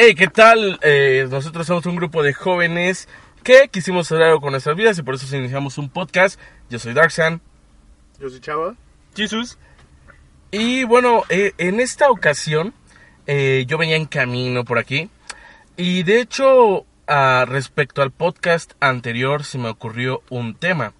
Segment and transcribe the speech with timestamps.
[0.00, 0.78] Hey, ¿qué tal?
[0.82, 3.08] Eh, nosotros somos un grupo de jóvenes
[3.42, 6.38] que quisimos hacer algo con nuestras vidas y por eso iniciamos un podcast.
[6.70, 7.40] Yo soy Darksan.
[8.20, 8.76] Yo soy Chava.
[9.16, 9.58] Jesus.
[10.52, 12.74] Y bueno, eh, en esta ocasión
[13.26, 15.10] eh, yo venía en camino por aquí
[15.76, 20.92] y de hecho ah, respecto al podcast anterior se me ocurrió un tema.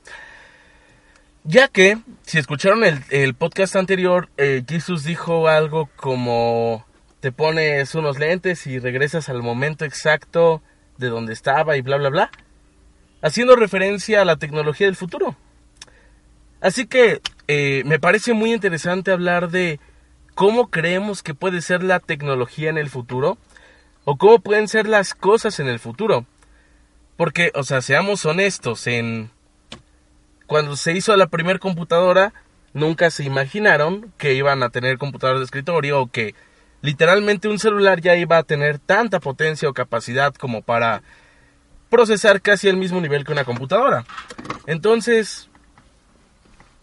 [1.45, 6.85] Ya que, si escucharon el, el podcast anterior, Jesus dijo algo como
[7.21, 10.63] te pones unos lentes y regresas al momento exacto
[10.99, 12.31] de donde estaba y bla bla bla,
[13.23, 15.37] haciendo referencia a la tecnología del futuro.
[16.61, 19.81] Así que eh, me parece muy interesante hablar de
[20.35, 23.39] cómo creemos que puede ser la tecnología en el futuro
[24.05, 26.27] o cómo pueden ser las cosas en el futuro.
[27.17, 29.31] Porque, o sea, seamos honestos, en
[30.47, 32.33] cuando se hizo la primera computadora,
[32.73, 36.35] nunca se imaginaron que iban a tener computadoras de escritorio o que
[36.83, 41.03] literalmente un celular ya iba a tener tanta potencia o capacidad como para
[41.91, 44.05] procesar casi el mismo nivel que una computadora.
[44.67, 45.49] Entonces,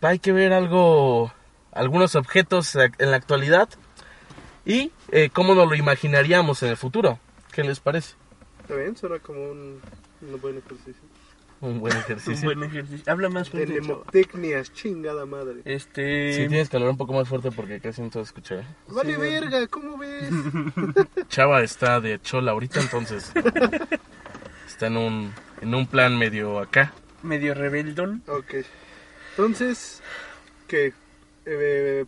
[0.02, 1.32] hay que ver algo,
[1.72, 3.70] algunos objetos en la actualidad
[4.66, 7.20] y eh, cómo nos lo imaginaríamos en el futuro.
[7.52, 8.16] ¿Qué les parece?
[8.62, 9.80] Está bien, suena como un,
[10.22, 11.04] un buen ejercicio.
[11.66, 12.48] Un buen ejercicio.
[12.50, 13.12] Un buen ejercicio.
[13.12, 13.74] Habla más fuerte.
[13.74, 15.62] Telemotecnias, chingada madre.
[15.66, 16.34] Este.
[16.34, 18.62] Sí, tienes que hablar un poco más fuerte porque casi no te escuché.
[18.88, 20.30] Vale verga, ¿cómo ves?
[21.30, 23.32] Chava está de chola ahorita, entonces
[24.68, 26.94] está en un, en un plan medio acá.
[27.24, 28.22] Medio rebeldón.
[28.28, 28.54] ok.
[29.32, 30.04] Entonces,
[30.68, 30.94] ¿qué?
[31.48, 32.06] Eh,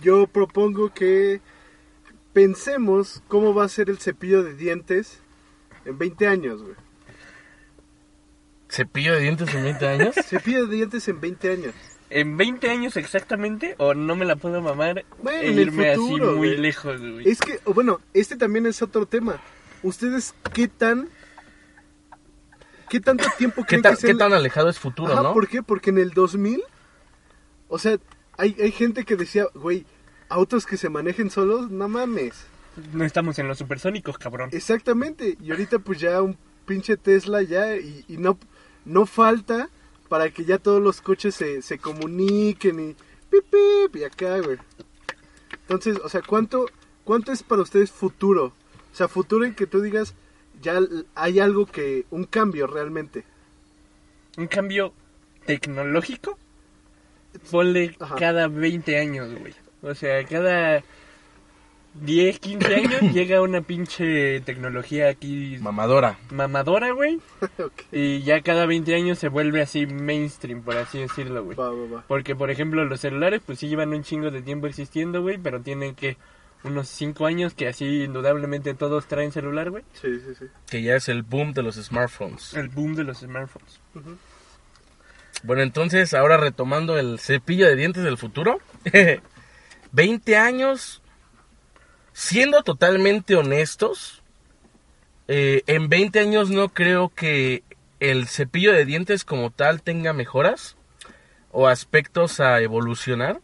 [0.00, 1.42] yo propongo que
[2.32, 5.20] pensemos cómo va a ser el cepillo de dientes
[5.84, 6.85] en 20 años, güey.
[8.68, 10.14] ¿Cepillo de dientes en 20 años?
[10.26, 11.74] Cepillo de dientes en 20 años.
[12.10, 13.74] ¿En 20 años exactamente?
[13.78, 16.58] ¿O no me la puedo mamar Bueno, e en el irme futuro, así muy güey.
[16.60, 17.28] lejos, güey?
[17.28, 19.40] Es que, o bueno, este también es otro tema.
[19.82, 21.08] ¿Ustedes qué tan...
[22.88, 25.22] ¿Qué tanto tiempo ¿Qué, creen tan- que sea qué el- tan alejado es futuro, Ajá,
[25.22, 25.32] no?
[25.34, 25.62] ¿por qué?
[25.62, 26.62] Porque en el 2000,
[27.68, 27.98] o sea,
[28.38, 29.84] hay, hay gente que decía, güey,
[30.28, 32.46] autos que se manejen solos, no mames.
[32.92, 34.50] No estamos en los supersónicos, cabrón.
[34.52, 38.38] Exactamente, y ahorita pues ya un pinche Tesla ya, y, y no,
[38.86, 39.68] no falta
[40.08, 42.96] para que ya todos los coches se, se comuniquen y
[43.30, 44.56] pip, pip, y acá, güey.
[45.62, 46.66] Entonces, o sea, ¿cuánto,
[47.04, 48.52] ¿cuánto es para ustedes futuro?
[48.92, 50.14] O sea, futuro en que tú digas,
[50.62, 50.80] ya
[51.14, 53.24] hay algo que, un cambio realmente.
[54.38, 54.94] Un cambio
[55.44, 56.38] tecnológico.
[57.50, 58.14] Ponle Ajá.
[58.16, 59.54] cada 20 años, güey.
[59.82, 60.82] O sea, cada
[62.00, 66.18] 10, 15 años llega una pinche tecnología aquí Mamadora.
[66.30, 67.18] mamadora, güey.
[67.92, 71.56] Y ya cada 20 años se vuelve así mainstream, por así decirlo, güey.
[71.56, 72.04] va, va, va.
[72.06, 75.60] Porque, por ejemplo, los celulares, pues sí llevan un chingo de tiempo existiendo, güey, pero
[75.60, 76.16] tienen que
[76.64, 79.84] unos 5 años que así indudablemente todos traen celular, güey.
[79.92, 80.46] Sí, sí, sí.
[80.68, 82.54] Que ya es el boom de los smartphones.
[82.54, 83.80] El boom de los smartphones.
[85.44, 88.58] Bueno, entonces, ahora retomando el cepillo de dientes del futuro.
[89.92, 91.02] 20 años,
[92.16, 94.22] siendo totalmente honestos,
[95.28, 97.62] eh, en 20 años no creo que
[98.00, 100.76] el cepillo de dientes como tal tenga mejoras
[101.52, 103.42] o aspectos a evolucionar.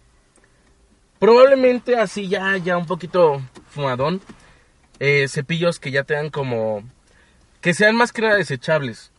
[1.18, 4.22] Probablemente así ya, ya un poquito fumadón.
[5.00, 6.82] eh, cepillos que ya tengan como...
[7.60, 9.12] Que sean más que nada desechables.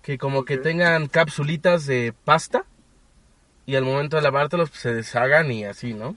[0.00, 2.64] Que como que tengan capsulitas de pasta.
[3.66, 6.14] Y al momento de lavártelos pues, se deshagan y así, ¿no?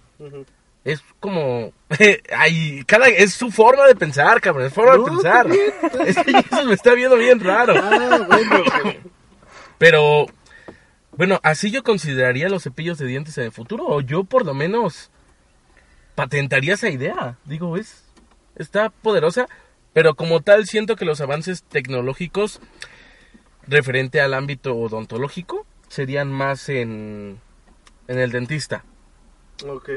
[0.84, 1.72] Es como...
[2.38, 3.08] Ay, cada...
[3.08, 4.68] Es su forma de pensar, cabrón.
[4.68, 5.48] Es forma No, de pensar.
[6.06, 7.74] Es que eso me está viendo bien raro.
[7.78, 8.64] Ah, bueno.
[9.78, 10.28] Pero,
[11.18, 13.86] bueno, así yo consideraría los cepillos de dientes en el futuro.
[13.88, 15.10] O yo por lo menos
[16.16, 17.38] patentaría esa idea.
[17.46, 18.04] Digo, es,
[18.56, 19.48] está poderosa.
[19.94, 22.60] Pero como tal, siento que los avances tecnológicos
[23.68, 27.40] referente al ámbito odontológico serían más en,
[28.08, 28.84] en el dentista.
[29.66, 29.90] Ok.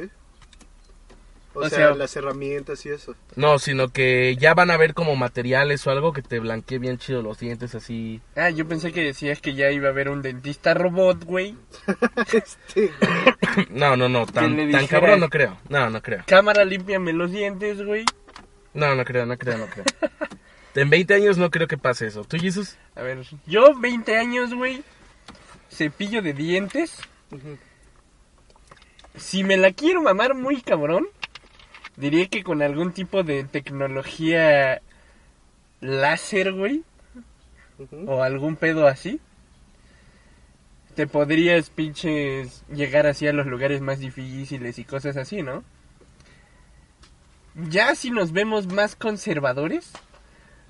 [1.57, 3.15] O, O sea, sea- las herramientas y eso.
[3.35, 6.99] No, sino que ya van a ver como materiales o algo que te blanquee bien
[6.99, 8.21] chido los dientes así.
[8.37, 11.57] Ah, yo pensé que decías que ya iba a haber un dentista robot, güey.
[12.33, 12.93] Este,
[13.71, 15.57] No, no, no, tan, le tan dijera- cabrón no creo.
[15.71, 16.23] No, no creo.
[16.27, 18.05] Cámara, límpiame los dientes, güey.
[18.75, 19.85] No, no creo, no creo, no creo.
[20.75, 22.25] En 20 años no creo que pase eso.
[22.25, 22.77] ¿Tú, Jesus?
[22.95, 24.85] A ver, yo 20 años, güey,
[25.71, 26.99] cepillo de dientes.
[29.17, 31.07] Si me la quiero mamar muy cabrón,
[31.97, 34.81] diría que con algún tipo de tecnología
[35.81, 36.83] láser, güey,
[38.07, 39.21] o algún pedo así,
[40.95, 45.63] te podrías pinches llegar así a los lugares más difíciles y cosas así, ¿no?
[47.69, 49.93] Ya si nos vemos más conservadores,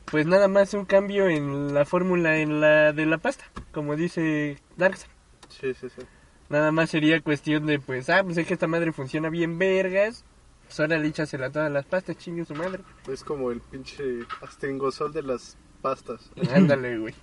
[0.04, 4.58] pues nada más un cambio en la fórmula en la de la pasta, como dice
[4.76, 5.10] Darkseid.
[5.48, 6.02] Sí, sí, sí.
[6.48, 10.24] Nada más sería cuestión de, pues, ah, pues es que esta madre funciona bien vergas.
[10.66, 12.82] Pues ahora le a todas las pastas, chingue su madre.
[13.08, 16.30] Es como el pinche astringosol de las pastas.
[16.54, 17.14] Ándale, güey.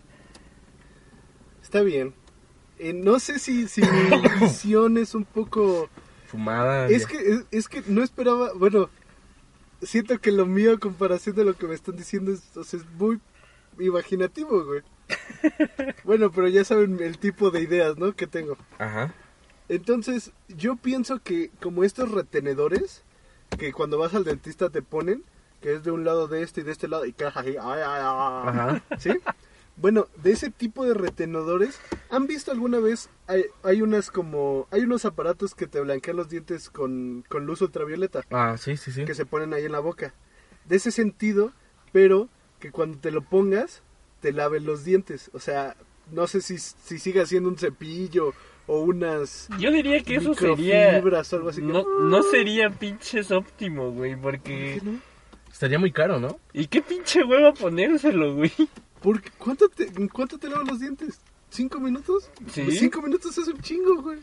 [1.62, 2.14] Está bien.
[2.80, 3.88] Eh, no sé si, si mi
[4.42, 5.90] visión es un poco...
[6.28, 6.88] Fumada.
[6.88, 7.08] Es ya.
[7.10, 8.54] que, es, es que no esperaba...
[8.54, 8.90] Bueno,
[9.82, 12.80] siento que lo mío a comparación de lo que me están diciendo es, o sea,
[12.80, 13.20] es muy
[13.80, 14.82] imaginativo, güey.
[16.04, 18.16] Bueno, pero ya saben el tipo de ideas, ¿no?
[18.16, 18.58] Que tengo.
[18.80, 19.14] Ajá.
[19.70, 23.03] Entonces, yo pienso que como estos retenedores
[23.58, 25.24] que cuando vas al dentista te ponen,
[25.62, 27.58] que es de un lado de este y de este lado y caja así, ay,
[27.60, 28.84] ay, ay, Ajá.
[28.98, 29.12] ¿sí?
[29.76, 31.80] Bueno, de ese tipo de retenedores,
[32.12, 33.10] ¿han visto alguna vez?
[33.28, 37.62] Hay, hay unas como, hay unos aparatos que te blanquean los dientes con, con luz
[37.62, 39.06] ultravioleta, Ah, sí, sí, sí.
[39.06, 40.14] que se ponen ahí en la boca.
[40.66, 41.54] De ese sentido,
[41.92, 42.30] pero
[42.60, 43.82] que cuando te lo pongas,
[44.22, 45.32] te laven los dientes.
[45.34, 45.76] O sea,
[46.12, 48.34] no sé si, si siga siendo un cepillo
[48.68, 50.86] o unas Yo diría que eso sería...
[50.86, 51.62] microfibras o algo así.
[51.62, 54.82] que- No, no sería pinches óptimo, güey, porque...
[55.52, 56.40] Estaría muy caro, ¿no?
[56.52, 58.52] ¿Y qué pinche hueva ponérselo, güey?
[59.02, 61.20] Porque, ¿cuánto te, ¿En cuánto te lavan los dientes?
[61.50, 62.32] ¿Cinco minutos?
[62.52, 62.62] Sí.
[62.64, 64.20] Pues cinco minutos es un chingo, güey.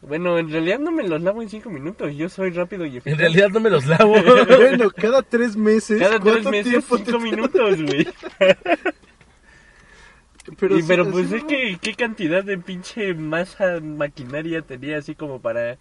[0.00, 3.12] Bueno, en realidad no me los lavo en cinco minutos, yo soy rápido y eficaz.
[3.12, 4.14] En realidad no me los lavo.
[4.58, 6.00] bueno, cada tres meses.
[6.00, 8.08] Cada tres ¿cuánto meses, te cinco minutos, güey.
[10.58, 11.48] Pero, y pero pues es no.
[11.48, 15.78] que, ¿qué cantidad de pinche masa maquinaria tenía así como para...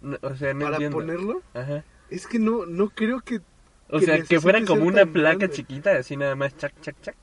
[0.00, 0.96] No, o sea, no Para entiendo.
[0.96, 1.84] ponerlo, Ajá.
[2.10, 3.40] es que no, no creo que.
[3.88, 5.50] O que sea, que fuera como una placa grande.
[5.50, 7.14] chiquita, así nada más, chac, chac, chac.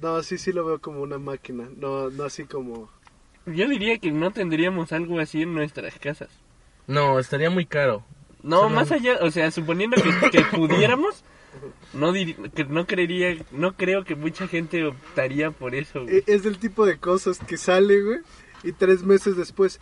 [0.00, 1.68] No, sí, sí lo veo como una máquina.
[1.76, 2.88] No, no así como.
[3.46, 6.28] Yo diría que no tendríamos algo así en nuestras casas.
[6.86, 8.04] No, estaría muy caro.
[8.44, 11.24] No, Solo- más allá, o sea, suponiendo que, que pudiéramos,
[11.94, 16.02] no dir- que no creería, no creo que mucha gente optaría por eso.
[16.02, 16.16] güey.
[16.18, 18.18] e- Es del tipo de cosas que sale, güey.
[18.64, 19.80] Y tres meses después.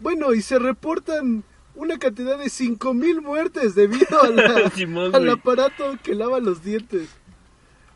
[0.00, 1.44] Bueno, y se reportan
[1.74, 6.62] una cantidad de cinco mil muertes debido a la- Simón, al aparato que lava los
[6.62, 7.08] dientes.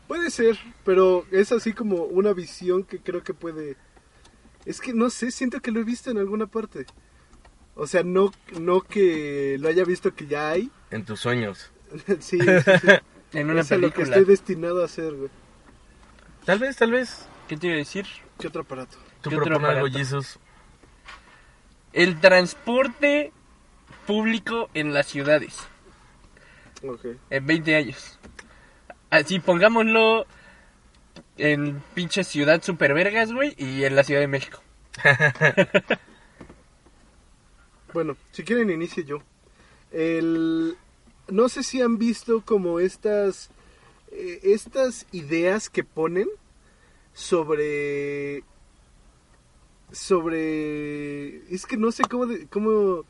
[0.07, 3.77] Puede ser, pero es así como una visión que creo que puede...
[4.65, 6.85] Es que no sé, siento que lo he visto en alguna parte.
[7.75, 10.69] O sea, no, no que lo haya visto que ya hay.
[10.91, 11.71] En tus sueños.
[12.19, 12.87] sí, sí, sí.
[13.33, 14.17] En una es a lo que película.
[14.17, 15.29] estoy destinado a hacer, güey.
[16.45, 17.27] Tal vez, tal vez.
[17.47, 18.05] ¿Qué te iba a decir?
[18.39, 18.97] ¿Qué otro aparato?
[19.21, 19.97] Tú ¿Qué otro algo, aparato?
[19.97, 20.39] Jesus.
[21.93, 23.31] El transporte
[24.07, 25.57] público en las ciudades
[26.83, 27.05] Ok.
[27.29, 28.19] en 20 años.
[29.09, 30.25] Así pongámoslo
[31.37, 34.61] en pinche ciudad super vergas, güey, y en la Ciudad de México.
[37.93, 39.17] Bueno, si quieren inicie yo.
[39.91, 40.77] El...
[41.31, 43.49] No sé si han visto como estas...
[44.11, 46.27] eh, estas ideas que ponen
[47.13, 48.43] sobre...
[49.91, 51.37] Sobre...
[51.53, 53.03] Es que no sé cómo, de- cómo,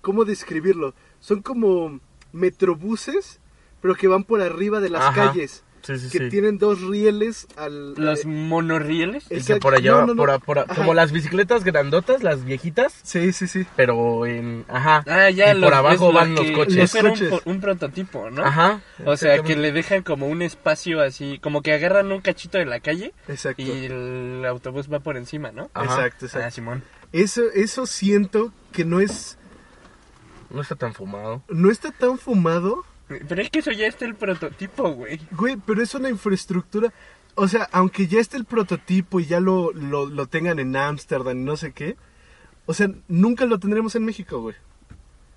[0.00, 0.94] cómo describirlo.
[1.20, 2.00] Son como
[2.32, 3.40] metrobuses,
[3.80, 5.26] pero que van por arriba de las Ajá.
[5.32, 5.64] calles.
[5.82, 6.28] Sí, sí, Que sí.
[6.30, 7.94] tienen dos rieles al...
[7.94, 9.24] Los eh, monorrieles.
[9.30, 10.16] Y que por allá, No, no, no.
[10.16, 10.74] por- por- Ajá.
[10.74, 13.66] como las bicicletas grandotas, las viejitas, Sí, sí, sí.
[13.76, 14.64] pero en...
[14.68, 15.02] Ajá.
[15.08, 16.76] Ah, ya, y por abajo lo van los coches.
[16.76, 17.42] eso era Los un, coches.
[17.42, 18.44] po- un prototipo, ¿no?
[18.44, 18.80] Ajá.
[19.04, 22.66] O sea, que le dejan como un espacio así, como que agarran un cachito de
[22.66, 23.62] la calle Exacto.
[23.62, 25.70] y el autobús va por encima, ¿no?
[25.74, 25.84] Ajá.
[25.96, 26.46] Exacto, exacto.
[26.46, 26.82] Ah, Simón.
[27.12, 29.36] Eso, eso siento que no es...
[30.50, 31.42] No está tan fumado.
[31.48, 32.84] No está tan fumado,
[33.28, 35.20] Pero es que eso ya está el prototipo, güey.
[35.32, 36.92] güey, pero es una infraestructura.
[37.34, 41.38] O sea, aunque ya esté el prototipo y ya lo, lo, lo tengan en Ámsterdam
[41.38, 41.96] y no sé qué.
[42.66, 44.54] O sea, nunca lo tendremos en México, güey.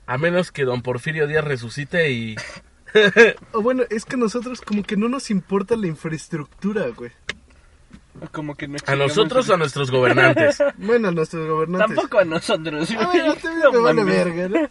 [0.05, 2.35] A menos que don Porfirio Díaz resucite y...
[3.51, 7.11] O bueno, es que nosotros como que no nos importa la infraestructura, güey.
[8.31, 10.63] Como que no A nosotros o a nuestros gobernantes.
[10.77, 11.95] Bueno, a nuestros gobernantes.
[11.95, 13.17] Tampoco a nosotros, A güey.
[13.21, 14.69] ver, a ti No me vale verga, ¿no?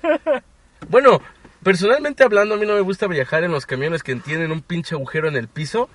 [0.89, 1.21] Bueno,
[1.65, 4.95] personalmente hablando, a mí no me gusta viajar en los camiones que tienen un pinche
[4.95, 5.89] agujero en el piso,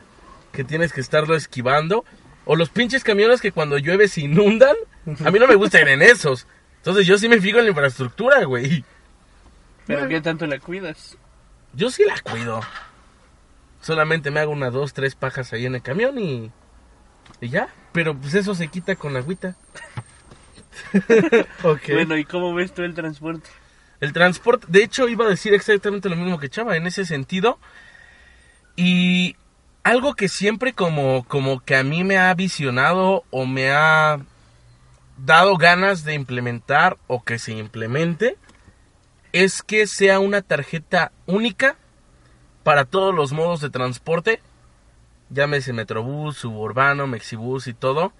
[0.52, 2.04] que tienes que estarlo esquivando,
[2.46, 4.76] o los pinches camiones que cuando llueve se inundan.
[5.24, 6.48] A mí no me gusta ir en esos.
[6.78, 8.84] Entonces yo sí me fijo en la infraestructura, güey.
[9.86, 10.08] Pero.
[10.08, 11.18] ¿qué tanto la cuidas?
[11.74, 12.62] Yo sí la cuido.
[13.82, 16.52] Solamente me hago unas dos, tres pajas ahí en el camión y,
[17.40, 17.70] y ya.
[17.92, 19.56] Pero pues eso se quita con agüita.
[21.64, 21.82] Ok.
[21.92, 23.50] Bueno, ¿y cómo ves tú el transporte?
[24.00, 27.60] El transporte, de hecho, iba a decir exactamente lo mismo que Chava en ese sentido.
[28.76, 29.36] Y
[29.84, 34.20] algo que siempre como, como que a mí me ha visionado o me ha
[35.18, 38.38] dado ganas de implementar o que se implemente
[39.34, 41.76] es que sea una tarjeta única
[42.64, 44.42] para todos los modos de transporte,
[45.30, 48.14] llámese Metrobús, Suburbano, Mexibus y todo,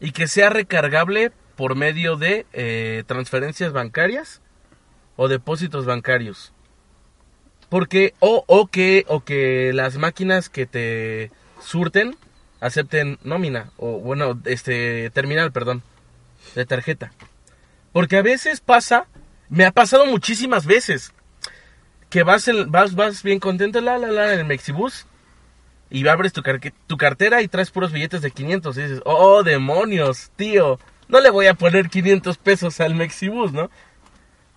[0.00, 4.40] y que sea recargable por medio de eh, transferencias bancarias
[5.18, 6.52] o depósitos bancarios.
[7.68, 12.16] Porque, o, o, que, o que las máquinas que te surten
[12.60, 15.82] acepten nómina, o bueno, este, terminal, perdón,
[16.54, 17.12] de tarjeta.
[17.92, 19.06] Porque a veces pasa,
[19.48, 21.12] me ha pasado muchísimas veces,
[22.10, 25.06] que vas, en- vas, vas bien contento, la, la, la, en el Mexibus,
[25.90, 26.42] y abres tu,
[26.86, 31.30] tu cartera y traes puros billetes de 500, y dices, oh, demonios, tío, no le
[31.30, 33.68] voy a poner 500 pesos al Mexibus, ¿no?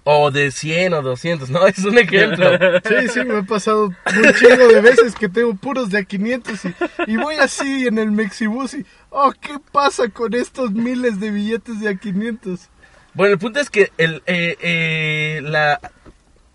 [0.04, 1.66] O de 100 o 200, ¿no?
[1.68, 2.50] Es un ejemplo.
[2.84, 6.66] Sí, sí, me ha pasado un chingo de veces que tengo puros de a 500
[6.66, 6.76] y,
[7.08, 11.80] y voy así en el Mexibus y, oh, ¿qué pasa con estos miles de billetes
[11.82, 12.70] de a 500?
[13.14, 15.80] Bueno, el punto es que el, eh, eh, la,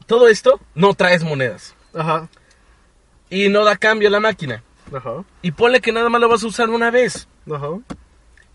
[0.07, 1.75] todo esto no traes monedas.
[1.95, 2.29] Ajá,
[3.31, 4.63] Y no da cambio a la máquina.
[4.95, 7.29] ajá, Y ponle que nada más lo vas a usar una vez.
[7.53, 7.69] ajá.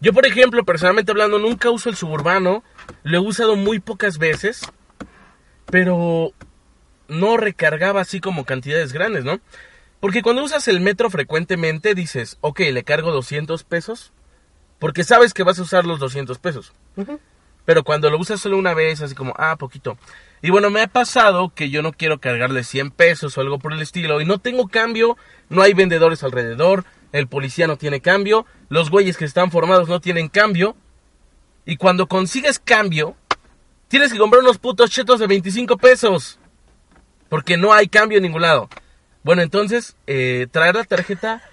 [0.03, 2.63] Yo, por ejemplo, personalmente hablando, nunca uso el suburbano.
[3.03, 4.61] Lo he usado muy pocas veces.
[5.71, 6.33] Pero
[7.07, 9.39] no recargaba así como cantidades grandes, ¿no?
[9.99, 14.11] Porque cuando usas el metro frecuentemente dices, ok, le cargo 200 pesos.
[14.79, 16.73] Porque sabes que vas a usar los 200 pesos.
[17.65, 19.97] Pero cuando lo usas solo una vez, así como, ah, poquito.
[20.41, 23.73] Y bueno, me ha pasado que yo no quiero cargarle 100 pesos o algo por
[23.73, 24.21] el estilo.
[24.21, 25.17] Y no tengo cambio,
[25.49, 30.01] no hay vendedores alrededor, el policía no tiene cambio, los güeyes que están formados no
[30.01, 30.75] tienen cambio.
[31.63, 33.15] Y cuando consigues cambio,
[33.91, 36.39] tienes que comprar unos putos chetos de 25 pesos.
[37.29, 38.69] Porque no hay cambio en ningún lado.
[39.21, 41.43] Bueno, entonces, eh, traer la tarjeta,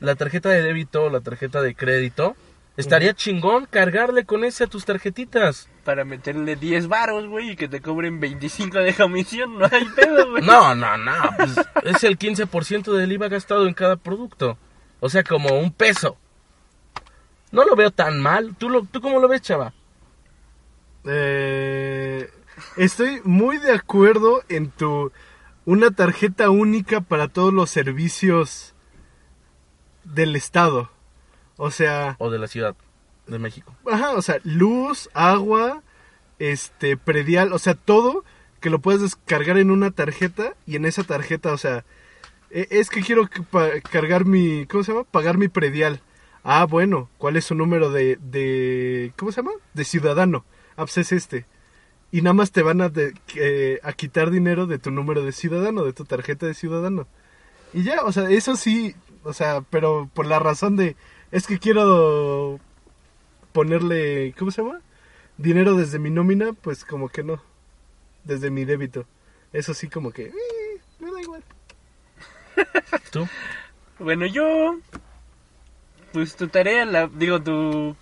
[0.00, 2.36] la tarjeta de débito, la tarjeta de crédito,
[2.76, 5.68] estaría chingón cargarle con ese a tus tarjetitas.
[5.84, 10.30] Para meterle 10 varos, güey, y que te cobren 25 de comisión, no hay pedo,
[10.30, 10.42] güey.
[10.44, 14.58] No, no, no, pues es el 15% del IVA gastado en cada producto.
[14.98, 16.16] O sea, como un peso.
[17.52, 18.56] No lo veo tan mal.
[18.56, 19.72] ¿Tú, lo, tú cómo lo ves, chava?
[21.06, 22.30] Eh,
[22.76, 25.12] estoy muy de acuerdo en tu
[25.64, 28.74] una tarjeta única para todos los servicios
[30.04, 30.90] del estado.
[31.56, 32.76] O sea, O de la Ciudad
[33.26, 33.74] de México.
[33.90, 35.82] ajá, o sea, luz, agua,
[36.38, 38.24] este predial, o sea, todo
[38.60, 41.84] que lo puedes descargar en una tarjeta y en esa tarjeta, o sea,
[42.50, 43.28] e- es que quiero
[43.90, 45.04] cargar mi, ¿cómo se llama?
[45.04, 46.00] Pagar mi predial.
[46.44, 49.52] Ah, bueno, ¿cuál es su número de, de ¿cómo se llama?
[49.74, 50.44] De ciudadano.
[50.76, 51.46] Ah, pues es este.
[52.12, 55.32] Y nada más te van a, de- que- a quitar dinero de tu número de
[55.32, 57.06] ciudadano, de tu tarjeta de ciudadano.
[57.72, 60.96] Y ya, o sea, eso sí, o sea, pero por la razón de,
[61.32, 62.60] es que quiero
[63.52, 64.80] ponerle, ¿cómo se llama?
[65.38, 67.42] Dinero desde mi nómina, pues como que no.
[68.24, 69.04] Desde mi débito.
[69.52, 70.32] Eso sí como que, eh,
[71.00, 71.42] me da igual.
[73.10, 73.26] ¿Tú?
[73.98, 74.78] Bueno, yo.
[76.12, 77.94] Pues tu tarea, la, digo, tu.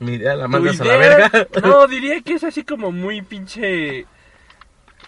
[0.00, 1.48] Mi idea la mandas a la verga.
[1.62, 4.06] No, diría que es así como muy pinche.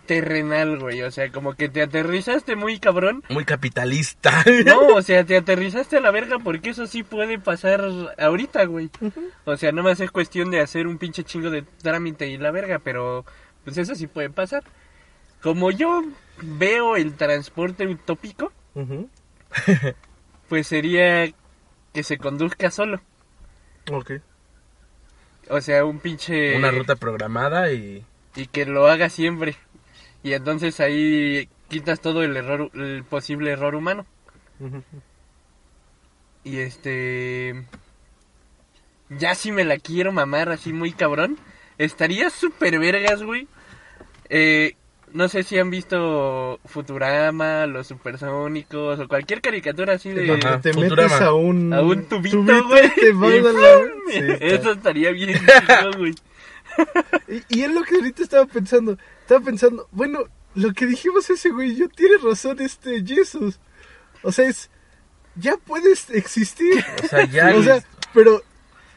[0.07, 1.03] terrenal, güey.
[1.03, 3.23] O sea, como que te aterrizaste muy cabrón.
[3.31, 4.45] Muy capitalista.
[4.67, 7.83] No, o sea, te aterrizaste a la verga porque eso sí puede pasar
[8.19, 8.91] ahorita, güey.
[9.45, 12.51] O sea, no más es cuestión de hacer un pinche chingo de trámite y la
[12.51, 13.25] verga, pero
[13.65, 14.63] pues eso sí puede pasar.
[15.41, 16.03] Como yo
[16.43, 18.53] veo el transporte utópico,
[20.49, 21.33] pues sería
[21.95, 23.01] que se conduzca solo.
[23.91, 24.13] Ok.
[25.53, 26.57] O sea, un pinche...
[26.57, 28.05] Una ruta programada y...
[28.35, 29.55] Y que lo haga siempre.
[30.23, 34.07] Y entonces ahí quitas todo el error, el posible error humano.
[36.45, 37.65] Y este.
[39.11, 41.39] Ya si me la quiero mamar así muy cabrón.
[41.77, 43.47] Estaría súper vergas, güey.
[44.31, 44.77] Eh,
[45.15, 50.33] no sé si han visto Futurama, los supersónicos o cualquier caricatura así de.
[50.33, 51.09] Ajá, te Futurama.
[51.09, 52.91] metes a un, A un tubito, güey.
[54.11, 55.41] Sí, Eso estaría bien
[55.97, 56.15] güey.
[57.29, 58.97] Y, y es lo que ahorita estaba pensando.
[59.21, 60.21] Estaba pensando, bueno,
[60.55, 63.61] lo que dijimos ese güey, yo tiene razón este Jesus.
[64.23, 64.71] O sea, es.
[65.35, 66.85] Ya puedes existir.
[67.05, 67.55] O sea, ya...
[67.57, 67.83] o sea,
[68.15, 68.43] pero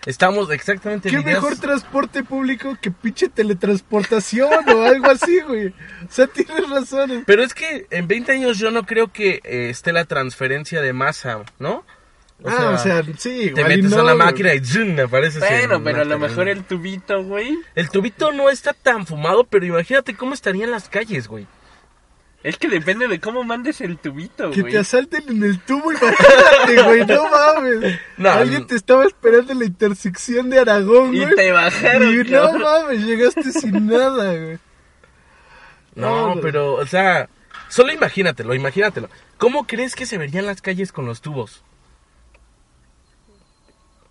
[0.05, 5.67] Estamos exactamente ¿Qué mejor transporte público que pinche teletransportación o algo así, güey?
[5.67, 5.73] O
[6.09, 7.23] sea, tienes razón.
[7.25, 10.93] Pero es que en 20 años yo no creo que eh, esté la transferencia de
[10.93, 11.83] masa, ¿no?
[12.43, 14.99] ah, o sea, sí, te metes no, a la máquina y ¡zum!
[14.99, 17.57] apareces Bueno, en pero a lo mejor el tubito, güey.
[17.75, 21.47] El tubito no está tan fumado, pero imagínate cómo estarían las calles, güey.
[22.45, 24.73] Es que depende de cómo mandes el tubito, Que güey.
[24.73, 27.99] te asalten en el tubo, imagínate, güey, no mames.
[28.17, 28.67] No, Alguien no.
[28.67, 31.33] te estaba esperando en la intersección de Aragón, Y güey.
[31.35, 32.61] te bajaron, Y no cabrón.
[32.61, 34.59] mames, llegaste sin nada, güey.
[35.95, 37.29] No, No, pero, o sea,
[37.67, 39.09] solo imagínatelo, imagínatelo.
[39.39, 41.63] ¿Cómo crees que se verían las calles con los tubos?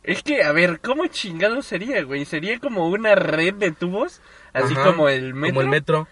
[0.02, 2.24] Es que, a ver, ¿cómo chingado sería, güey?
[2.24, 4.20] Sería como una red de tubos,
[4.52, 5.54] así Ajá, como el metro.
[5.54, 6.08] Como el metro.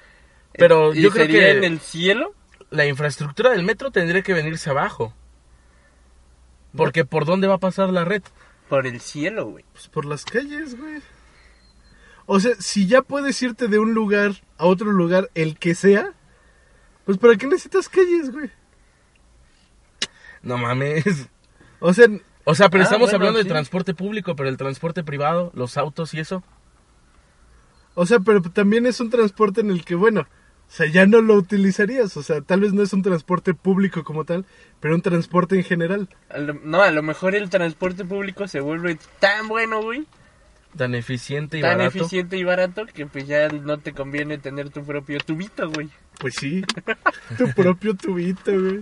[0.54, 2.34] Pero ¿Y yo creo que en el cielo?
[2.70, 5.14] la infraestructura del metro tendría que venirse abajo.
[6.74, 8.22] Porque ¿por dónde va a pasar la red?
[8.68, 9.64] Por el cielo, güey.
[9.72, 11.00] Pues por las calles, güey.
[12.24, 16.12] O sea, si ya puedes irte de un lugar a otro lugar, el que sea,
[17.04, 18.50] pues ¿para qué necesitas calles, güey?
[20.42, 21.28] No mames.
[21.80, 22.06] O sea,
[22.44, 23.44] O sea, pero Ah, estamos bueno, hablando sí.
[23.44, 26.42] del transporte público, pero el transporte privado, los autos y eso.
[27.94, 30.26] o sea, pero también es un transporte en el que, bueno,
[30.72, 32.16] o sea, ya no lo utilizarías.
[32.16, 34.46] O sea, tal vez no es un transporte público como tal,
[34.80, 36.08] pero un transporte en general.
[36.30, 40.06] A lo- no, a lo mejor el transporte público se vuelve tan bueno, güey.
[40.76, 41.98] Tan eficiente y Tan barato.
[41.98, 45.90] eficiente y barato que pues ya no te conviene tener tu propio tubito, güey.
[46.18, 46.62] Pues sí,
[47.36, 48.80] tu propio tubito, güey.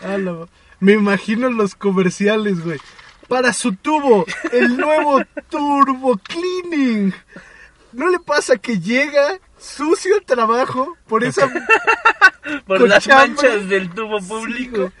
[0.00, 0.48] La-
[0.80, 2.80] Me imagino los comerciales, güey.
[3.28, 7.14] Para su tubo, el nuevo Turbo Cleaning.
[7.92, 11.50] ¿No le pasa que llega sucio al trabajo por esa...
[12.66, 13.28] Por Con las chambre.
[13.28, 14.92] manchas del tubo público.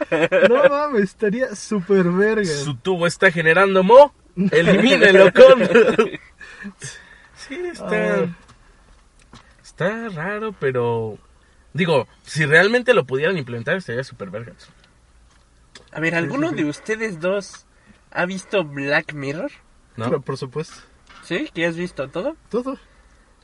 [0.48, 2.44] No mames, estaría súper verga.
[2.44, 4.14] Su tubo está generando mo.
[4.52, 5.68] Elimínelo con.
[7.34, 8.14] sí, está.
[8.14, 8.26] Ah.
[9.62, 11.18] Está raro, pero.
[11.72, 14.68] Digo, si realmente lo pudieran implementar, estaría súper vergas.
[15.90, 17.66] A ver, ¿alguno de ustedes dos
[18.12, 19.50] ha visto Black Mirror?
[19.96, 20.04] ¿No?
[20.06, 20.76] Pero por supuesto,
[21.24, 21.50] ¿Sí?
[21.52, 22.36] ¿Que has visto todo?
[22.50, 22.78] todo.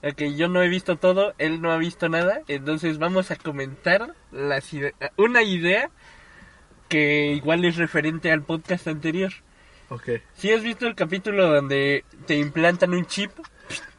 [0.02, 4.14] Ok, yo no he visto todo, él no ha visto nada, entonces vamos a comentar
[4.30, 5.90] las ide- una idea
[6.88, 9.32] que igual es referente al podcast anterior.
[9.90, 10.08] Ok.
[10.34, 13.30] Si has visto el capítulo donde te implantan un chip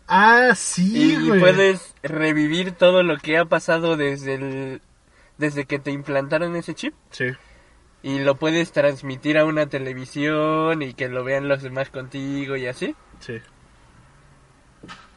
[0.08, 1.40] Ah, sí, y güey.
[1.40, 4.82] puedes revivir todo lo que ha pasado desde el
[5.38, 7.26] desde que te implantaron ese chip Sí.
[8.04, 12.68] y lo puedes transmitir a una televisión y que lo vean los demás contigo y
[12.68, 12.96] así.
[13.20, 13.40] Sí.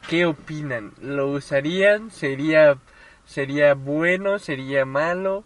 [0.09, 0.93] ¿Qué opinan?
[1.01, 2.11] ¿Lo usarían?
[2.11, 2.77] ¿Sería
[3.25, 4.39] sería bueno?
[4.39, 5.43] ¿Sería malo?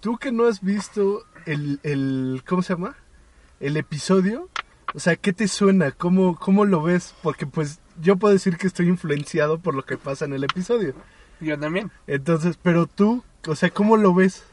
[0.00, 2.96] Tú que no has visto el, el ¿cómo se llama?
[3.60, 4.48] El episodio,
[4.94, 5.90] o sea, ¿qué te suena?
[5.90, 7.14] ¿Cómo, ¿Cómo lo ves?
[7.22, 10.94] Porque pues yo puedo decir que estoy influenciado por lo que pasa en el episodio.
[11.40, 11.90] Yo también.
[12.06, 14.44] Entonces, pero tú, o sea, ¿cómo lo ves?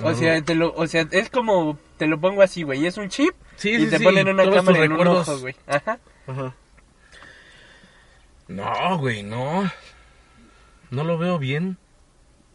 [0.00, 3.08] O sea, te lo, o sea, es como te lo pongo así, güey, es un
[3.08, 5.54] chip Sí, y sí, te sí, ponen una todos cámara en un ojo, güey.
[5.66, 5.98] Ajá.
[6.26, 6.54] Ajá.
[8.48, 9.70] No, güey, no.
[10.90, 11.78] No lo veo bien.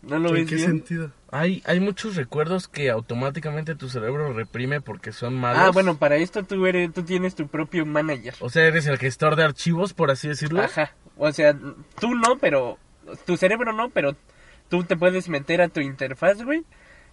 [0.01, 0.67] ¿No lo ¿En ves qué bien?
[0.67, 1.11] sentido?
[1.31, 5.61] Hay, hay muchos recuerdos que automáticamente tu cerebro reprime porque son malos.
[5.61, 8.33] Ah, bueno, para esto tú eres, tú tienes tu propio manager.
[8.39, 10.61] O sea, eres el gestor de archivos, por así decirlo.
[10.61, 10.93] Ajá.
[11.17, 11.53] O sea,
[11.99, 12.77] tú no, pero
[13.25, 14.15] tu cerebro no, pero
[14.69, 16.63] tú te puedes meter a tu interfaz, güey,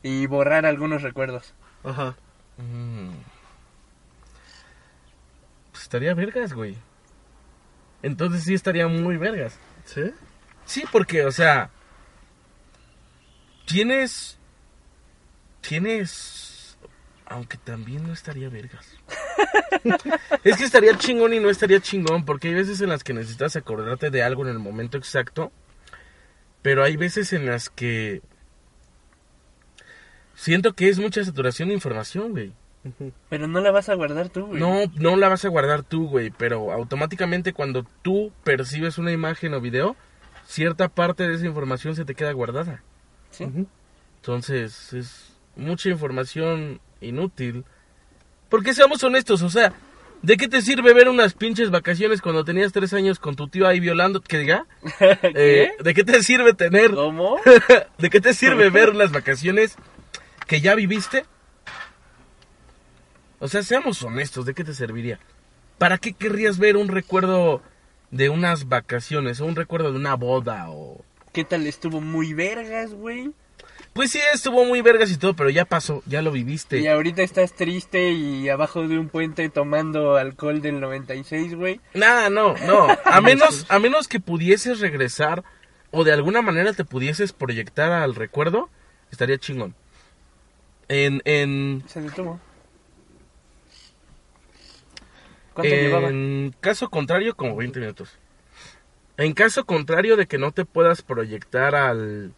[0.02, 1.54] y borrar algunos recuerdos.
[1.82, 2.14] Ajá.
[2.58, 3.10] Mm.
[5.72, 6.76] Pues estaría vergas, güey.
[8.02, 9.59] Entonces sí estaría muy vergas.
[9.85, 10.12] ¿Sí?
[10.64, 11.70] Sí, porque, o sea,
[13.66, 14.38] tienes,
[15.61, 16.76] tienes,
[17.26, 18.87] aunque también no estaría vergas.
[20.44, 23.56] es que estaría chingón y no estaría chingón, porque hay veces en las que necesitas
[23.56, 25.52] acordarte de algo en el momento exacto,
[26.62, 28.22] pero hay veces en las que
[30.35, 32.52] siento que es mucha saturación de información, güey.
[33.29, 34.61] Pero no la vas a guardar tú, güey.
[34.61, 39.55] No, no la vas a guardar tú, güey, pero automáticamente cuando tú percibes una imagen
[39.55, 39.96] o video,
[40.46, 42.83] cierta parte de esa información se te queda guardada.
[43.31, 43.46] ¿Sí?
[44.16, 47.64] Entonces, es mucha información inútil.
[48.49, 49.72] Porque seamos honestos, o sea,
[50.22, 53.66] ¿de qué te sirve ver unas pinches vacaciones cuando tenías tres años con tu tío
[53.66, 54.20] ahí violando?
[54.20, 54.66] ¿Qué diga?
[55.35, 56.92] Eh, ¿De qué te sirve tener?
[56.92, 57.38] ¿Cómo?
[57.99, 59.77] ¿De qué te sirve ver las vacaciones
[60.46, 61.25] que ya viviste?
[63.38, 65.18] O sea, seamos honestos, ¿de qué te serviría?
[65.79, 67.62] ¿Para qué querrías ver un recuerdo
[68.11, 71.05] de unas vacaciones o un recuerdo de una boda o...
[71.33, 73.33] ¿Qué tal estuvo muy vergas, güey?
[73.92, 76.79] Pues sí, estuvo muy vergas y todo, pero ya pasó, ya lo viviste.
[76.81, 81.81] Y ahorita estás triste y abajo de un puente tomando alcohol del 96, güey.
[81.94, 82.88] Nada, no, no.
[83.05, 85.44] A menos, a menos que pudieses regresar
[85.90, 88.68] o de alguna manera te pudieses proyectar al recuerdo,
[89.11, 89.75] estaría chingón.
[90.88, 92.38] En, en, Se detuvo.
[95.57, 96.09] ¿Cuánto llevaba?
[96.11, 98.19] en caso contrario, como 20 minutos.
[99.16, 102.35] En caso contrario de que no te puedas proyectar al,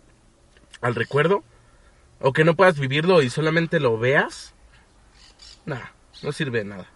[0.81, 1.43] al recuerdo,
[2.21, 4.55] o que no puedas vivirlo y solamente lo veas,
[5.67, 6.87] nada, no sirve de nada.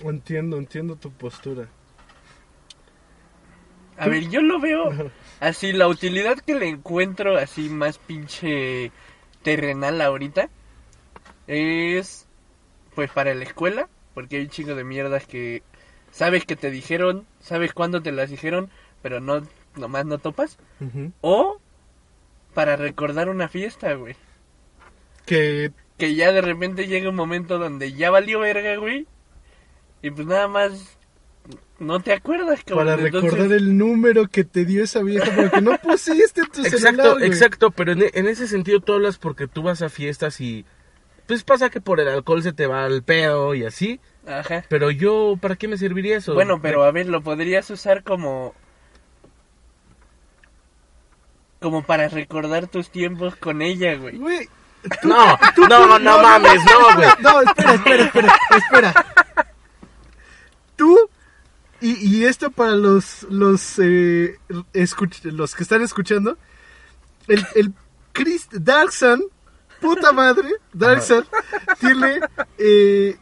[0.00, 1.66] Entiendo, entiendo tu postura.
[3.96, 5.10] A ver, yo lo veo
[5.40, 8.92] así, la utilidad que le encuentro así más pinche
[9.42, 10.50] terrenal ahorita
[11.46, 12.23] es
[12.94, 15.62] pues para la escuela, porque hay un chingo de mierdas que
[16.10, 18.70] sabes que te dijeron, sabes cuándo te las dijeron,
[19.02, 19.42] pero no
[19.76, 20.58] nomás no topas,
[21.20, 21.58] o
[22.54, 24.14] para recordar una fiesta, güey.
[25.26, 29.06] Que Que ya de repente llega un momento donde ya valió verga, güey.
[30.02, 30.96] Y pues nada más
[31.78, 32.86] no te acuerdas, cabrón.
[32.86, 36.78] para Entonces- recordar el número que te dio esa vieja porque no pusiste tu Exacto,
[36.78, 37.26] celular, güey.
[37.26, 40.64] exacto, pero en, en ese sentido tú hablas porque tú vas a fiestas y
[41.26, 44.64] pues pasa que por el alcohol se te va el pedo y así, Ajá.
[44.68, 46.34] pero yo, ¿para qué me serviría eso?
[46.34, 48.54] Bueno, pero a ver, lo podrías usar como.
[51.60, 54.18] Como para recordar tus tiempos con ella, güey.
[54.18, 54.48] Güey,
[55.02, 57.08] No, no, no mames, no, güey.
[57.20, 59.06] No, espera, espera, espera, espera.
[60.76, 61.08] Tú,
[61.80, 64.38] y, y esto para los los, eh,
[64.74, 66.36] escuch- los que están escuchando,
[67.28, 67.72] el, el
[68.12, 69.22] Chris Darkson,
[69.84, 71.24] puta madre, Darkson,
[71.78, 72.20] tiene,
[72.58, 73.16] eh,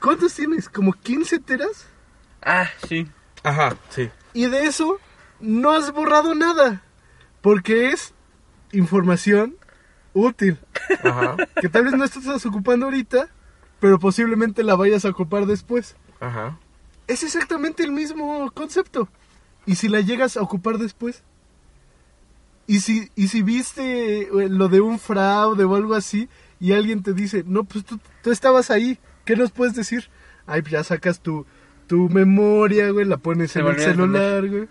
[0.00, 0.68] ¿cuántos tienes?
[0.68, 1.86] ¿Como 15 teras?
[2.42, 3.06] Ah, sí.
[3.42, 4.10] Ajá, sí.
[4.32, 4.98] Y de eso
[5.40, 6.82] no has borrado nada,
[7.40, 8.12] porque es
[8.72, 9.56] información
[10.12, 10.58] útil,
[11.04, 13.28] Ajá, que tal vez no estás ocupando ahorita,
[13.80, 15.96] pero posiblemente la vayas a ocupar después.
[16.20, 16.58] ajá.
[17.06, 19.08] Es exactamente el mismo concepto.
[19.64, 21.22] ¿Y si la llegas a ocupar después?
[22.66, 27.02] ¿Y si, y si viste eh, lo de un fraude o algo así y alguien
[27.02, 30.08] te dice, no, pues tú, tú estabas ahí, ¿qué nos puedes decir?
[30.46, 31.46] Ay, pues ya sacas tu,
[31.86, 34.68] tu memoria, güey, la pones en el celular, güey.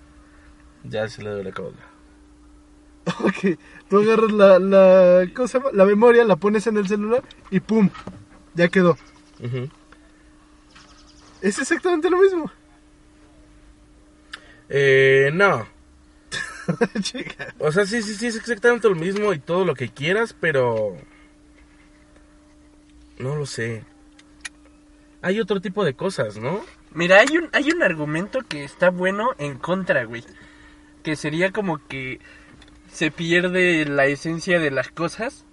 [0.84, 1.77] Ya se le doy la cabeza.
[3.23, 5.69] Ok, tú agarras la, la, ¿cómo se llama?
[5.73, 7.89] la memoria, la pones en el celular y ¡pum!
[8.55, 8.97] Ya quedó.
[9.43, 9.69] Ujú.
[11.41, 12.51] Es exactamente lo mismo.
[14.69, 15.67] Eh, no.
[17.60, 20.95] O sea, sí, sí, sí, es exactamente lo mismo y todo lo que quieras, pero...
[23.17, 23.84] No lo sé.
[25.21, 26.62] Hay otro tipo de cosas, ¿no?
[26.91, 30.23] Mira, hay un, hay un argumento que está bueno en contra, güey.
[31.04, 32.19] Que sería como que
[32.91, 35.45] se pierde la esencia de las cosas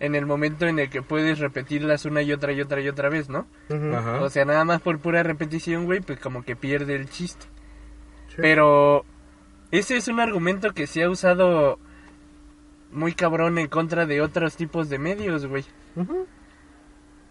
[0.00, 3.08] en el momento en el que puedes repetirlas una y otra y otra y otra
[3.08, 3.46] vez, ¿no?
[4.20, 7.46] O sea, nada más por pura repetición, güey, pues como que pierde el chiste.
[8.28, 8.36] Sí.
[8.38, 9.04] Pero
[9.70, 11.78] ese es un argumento que se ha usado
[12.90, 15.64] muy cabrón en contra de otros tipos de medios, güey.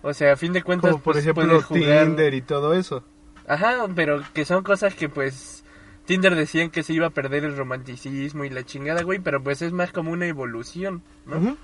[0.01, 2.05] O sea, a fin de cuentas, Como por pues, ejemplo puedes jugar...
[2.05, 3.03] Tinder y todo eso.
[3.47, 5.63] Ajá, pero que son cosas que pues
[6.05, 9.61] Tinder decían que se iba a perder el romanticismo y la chingada, güey, pero pues
[9.61, 11.57] es más como una evolución, ¿no?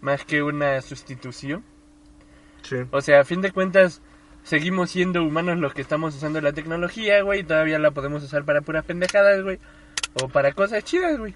[0.00, 1.64] Más que una sustitución.
[2.62, 2.76] Sí.
[2.90, 4.02] O sea, a fin de cuentas
[4.42, 8.44] seguimos siendo humanos los que estamos usando la tecnología, güey, y todavía la podemos usar
[8.44, 9.58] para puras pendejadas, güey,
[10.22, 11.34] o para cosas chidas, güey.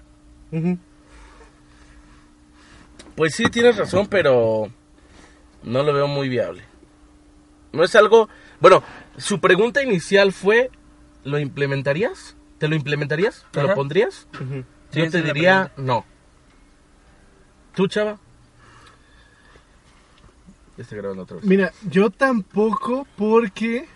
[3.15, 4.71] Pues sí, tienes razón, pero
[5.63, 6.63] no lo veo muy viable.
[7.73, 8.29] No es algo...
[8.59, 8.83] Bueno,
[9.17, 10.71] su pregunta inicial fue,
[11.23, 12.35] ¿lo implementarías?
[12.57, 13.45] ¿Te lo implementarías?
[13.51, 14.27] ¿Te lo pondrías?
[14.91, 16.05] Sí, Yo te diría no.
[17.75, 18.19] ¿Tú, chava?
[20.75, 21.45] Ya estoy grabando otra vez.
[21.45, 23.87] Mira, yo tampoco porque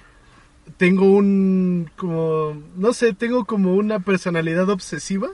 [0.77, 5.29] tengo un como no sé, tengo como una personalidad obsesiva.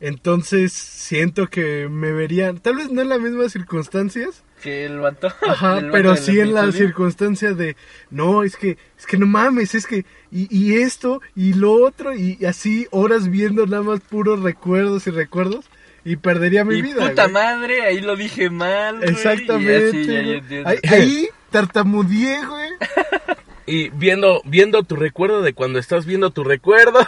[0.00, 5.26] Entonces siento que me verían, tal vez no en las mismas circunstancias, Que el vato...
[5.48, 6.86] ajá, el pero sí en las episodio.
[6.86, 7.76] circunstancias de,
[8.10, 12.14] no, es que, es que no mames, es que, y, y esto, y lo otro,
[12.14, 15.68] y así horas viendo nada más puros recuerdos y recuerdos,
[16.04, 17.08] y perdería mi y vida.
[17.08, 17.32] puta güey.
[17.34, 20.00] madre, ahí lo dije mal, güey, Exactamente.
[20.02, 22.70] y así, ya, ya ahí, ahí tartamudeé, güey.
[23.70, 27.00] Y viendo, viendo tu recuerdo de cuando estás viendo tu recuerdo.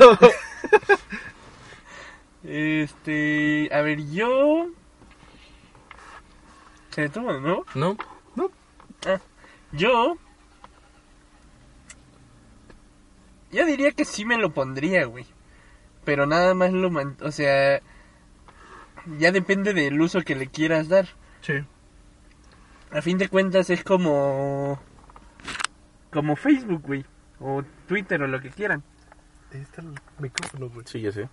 [2.43, 4.69] Este, a ver, yo...
[6.91, 7.65] Se detuvo, ¿no?
[7.75, 7.97] ¿No?
[9.07, 9.21] Ah,
[9.73, 10.17] yo...
[13.53, 15.27] Yo diría que sí me lo pondría, güey.
[16.05, 17.81] pero nada más lo man- o sea,
[19.19, 21.09] ya depende del uso que le quieras dar.
[21.43, 21.55] Sí.
[22.93, 24.81] A fin de cuentas es como
[26.13, 27.05] como Facebook, güey,
[27.41, 28.83] o Twitter o lo que quieran.
[29.53, 30.87] Ahí está el micrófono, güey.
[30.87, 31.29] Sí, ya sé.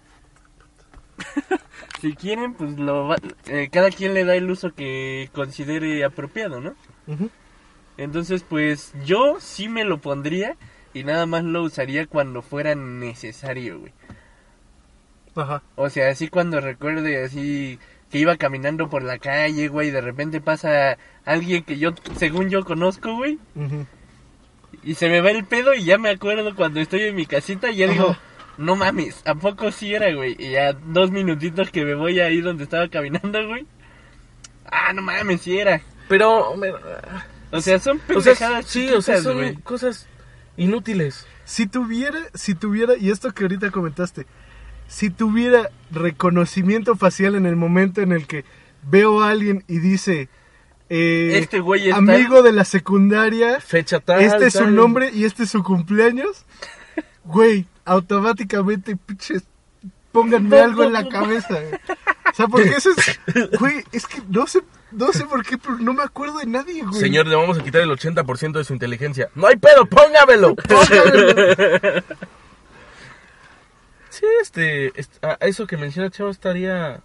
[2.00, 3.16] Si quieren, pues lo va-
[3.48, 6.76] eh, cada quien le da el uso que considere apropiado, ¿no?
[7.08, 7.30] Ujú.
[7.98, 10.56] Entonces, pues yo sí me lo pondría
[10.94, 13.94] y nada más lo usaría cuando fuera necesario, güey.
[15.36, 15.64] Ajá.
[15.76, 17.80] O sea, así cuando recuerde así
[18.12, 22.50] que iba caminando por la calle, güey, y de repente pasa alguien que yo, según
[22.50, 23.86] yo conozco, güey, Ujú.
[24.84, 27.70] Y se me va el pedo y ya me acuerdo cuando estoy en mi casita
[27.72, 28.16] y ya digo,
[28.58, 30.36] no mames, ¿a poco sí era, güey?
[30.40, 33.66] Y ya dos minutitos que me voy ahí donde estaba caminando, güey.
[34.66, 35.82] Ah, no mames, sí era.
[36.10, 36.72] Pero, me-
[37.52, 39.56] O sea, son o sea, pendejadas sí, o sea, son güey.
[39.58, 40.08] cosas
[40.58, 41.26] inútiles.
[41.46, 44.26] Si tuviera, si tuviera, y esto que ahorita comentaste,
[44.88, 48.44] si tuviera reconocimiento facial en el momento en el que
[48.84, 50.28] veo a alguien y dice,
[50.90, 54.22] eh, Este güey es amigo de la secundaria, Fecha tal.
[54.22, 56.46] este es su nombre y este es su cumpleaños,
[57.26, 59.44] güey, automáticamente, pinches,
[60.12, 61.50] pónganme algo en la cabeza.
[61.60, 61.74] güey.
[62.32, 63.20] O sea, porque eso es,
[63.60, 66.84] güey, es que no sé, no sé por qué, pero no me acuerdo de nadie,
[66.84, 67.00] güey.
[67.00, 69.30] Señor, le vamos a quitar el 80% de su inteligencia.
[69.36, 70.56] No hay pedo, póngamelo.
[70.68, 72.04] Póngamelo.
[74.10, 77.02] Sí, este, est- a- eso que menciona Chavo estaría,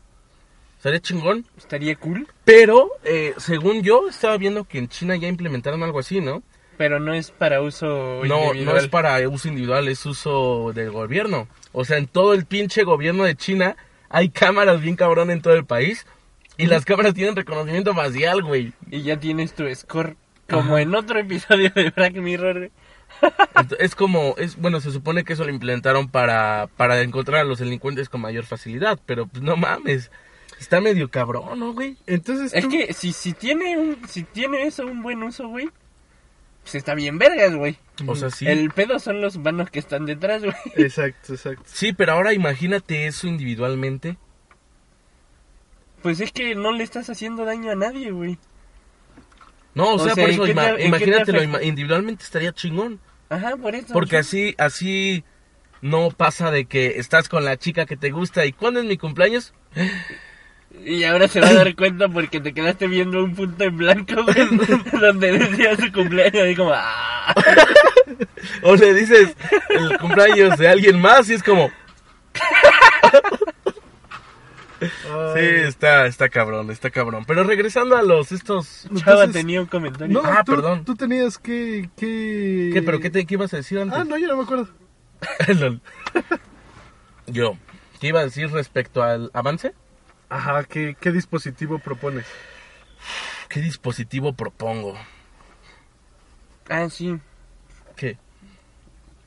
[0.83, 1.47] estaría chingón.
[1.57, 6.21] Estaría cool, Pero, eh, según yo, estaba viendo que en China ya implementaron algo así,
[6.21, 6.43] ¿no?
[6.77, 8.65] pero no es para uso No, individual.
[8.65, 11.47] no es para uso individual, es uso del gobierno.
[11.71, 13.77] O sea, en todo el pinche gobierno de China
[14.09, 16.05] hay cámaras bien cabrón en todo el país.
[16.57, 18.73] Y las cámaras tienen reconocimiento facial, güey.
[18.91, 20.17] Y ya tienes tu score.
[20.51, 20.83] Como Ajá.
[20.83, 22.71] en otro episodio de Black Mirror, güey.
[23.79, 27.61] Es como, es bueno, se supone que eso lo implementaron para, para encontrar a los
[27.61, 28.99] delincuentes con mayor facilidad.
[29.07, 30.11] Pero, pues, no mames.
[30.63, 31.97] Está medio cabrón, ¿no, güey?
[32.07, 35.69] Entonces Es tú- que si, si tiene un, si tiene eso un buen uso, güey,
[36.63, 37.77] pues está bien vergas, güey.
[38.07, 38.47] O sea, sí.
[38.47, 40.55] El pedo son los vanos que están detrás, güey.
[40.77, 41.65] Exacto, exacto.
[41.67, 44.17] Sí, pero ahora imagínate eso individualmente.
[46.03, 48.39] Pues es que no le estás haciendo daño a nadie, güey.
[49.75, 53.01] No, o, O sea, sea, por ¿en eso, ima- te imagínatelo, ima- individualmente estaría chingón.
[53.29, 53.93] Ajá, por eso.
[53.93, 55.25] Porque así, así
[55.81, 58.97] no pasa de que estás con la chica que te gusta y ¿cuándo es mi
[58.99, 59.53] cumpleaños?
[60.85, 64.15] Y ahora se va a dar cuenta porque te quedaste viendo un punto en blanco,
[65.01, 67.35] donde decía su cumpleaños y como, ah.
[68.63, 69.37] O le dices
[69.69, 71.71] el cumpleaños de alguien más y es como,
[74.81, 77.25] sí, está, está cabrón, está cabrón.
[77.27, 78.83] Pero regresando a los estos...
[78.97, 80.21] Chava Entonces- tenía un comentario.
[80.21, 80.85] No, Ah, tú, perdón.
[80.85, 82.71] Tú tenías que, que...
[82.73, 83.97] ¿Qué, pero qué, te, qué ibas a decir antes?
[83.99, 84.69] Ah, no, yo no me acuerdo.
[87.27, 87.57] Yo,
[88.01, 89.73] ¿qué iba a decir respecto al avance?
[90.33, 92.25] Ajá, ¿qué, qué dispositivo propones?
[93.51, 94.97] ¿Qué dispositivo propongo?
[96.71, 97.19] Ah, sí.
[97.97, 98.17] ¿Qué?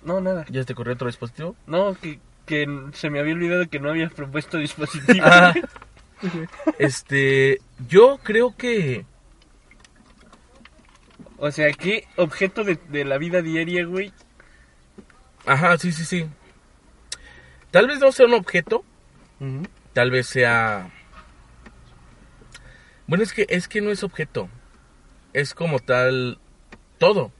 [0.01, 0.47] No, nada.
[0.49, 1.55] ¿Ya te corrió otro dispositivo?
[1.67, 5.23] No, que, que se me había olvidado que no habías propuesto dispositivo.
[5.23, 5.53] Ah,
[6.79, 9.05] este, yo creo que...
[11.37, 14.11] O sea, ¿qué objeto de, de la vida diaria, güey?
[15.45, 16.25] Ajá, sí, sí, sí.
[17.69, 18.83] Tal vez no sea un objeto,
[19.39, 19.65] Ujú.
[19.95, 20.91] Tal vez sea...
[23.07, 24.49] Bueno, es que, es que no es objeto.
[25.31, 26.37] Es como tal
[26.97, 27.31] todo.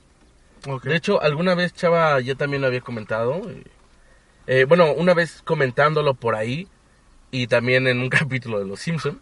[0.83, 3.41] De hecho, alguna vez Chava ya también lo había comentado.
[4.47, 6.67] eh, bueno, una vez comentándolo por ahí
[7.29, 9.19] y también en un capítulo de Los Simpson,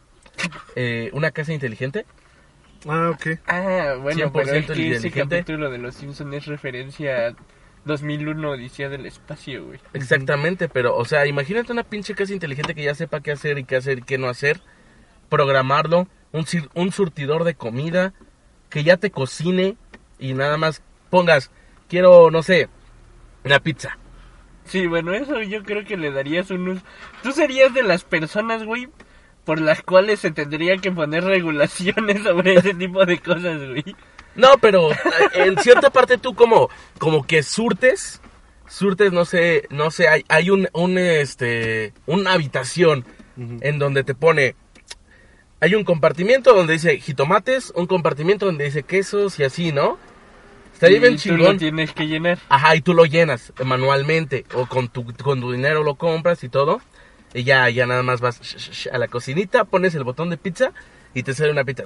[0.75, 2.05] eh, una casa inteligente.
[2.87, 3.39] Ah, ok.
[3.47, 5.37] Ah, bueno, pero es 100% que ese inteligente.
[5.37, 7.35] capítulo de Los Simpsons es referencia a
[7.85, 9.79] 2001 Odisea del Espacio, güey.
[9.93, 13.65] Exactamente, pero, o sea, imagínate una pinche casa inteligente que ya sepa qué hacer y
[13.65, 14.61] qué hacer y qué no hacer,
[15.29, 18.13] programarlo, un, un surtidor de comida,
[18.69, 19.77] que ya te cocine
[20.19, 21.51] y nada más pongas,
[21.89, 22.69] quiero, no sé,
[23.43, 23.97] una pizza.
[24.65, 26.79] Sí, bueno, eso yo creo que le darías unos...
[27.21, 28.87] Tú serías de las personas, güey,
[29.45, 33.83] por las cuales se tendría que poner regulaciones sobre ese tipo de cosas, güey.
[34.35, 34.95] No, pero eh,
[35.35, 38.21] en cierta parte tú como, como que surtes,
[38.67, 43.05] surtes, no sé, no sé, hay, hay un, un, este, una habitación
[43.37, 44.55] en donde te pone,
[45.59, 49.97] hay un compartimiento donde dice jitomates, un compartimiento donde dice quesos y así, ¿no?
[50.73, 51.57] Estaría Y bien tú lo chingón.
[51.57, 52.39] tienes que llenar.
[52.49, 56.49] Ajá, y tú lo llenas manualmente o con tu, con tu dinero lo compras y
[56.49, 56.81] todo.
[57.33, 58.39] Y ya, ya nada más vas
[58.91, 60.71] a la cocinita, pones el botón de pizza
[61.13, 61.83] y te sale una pizza.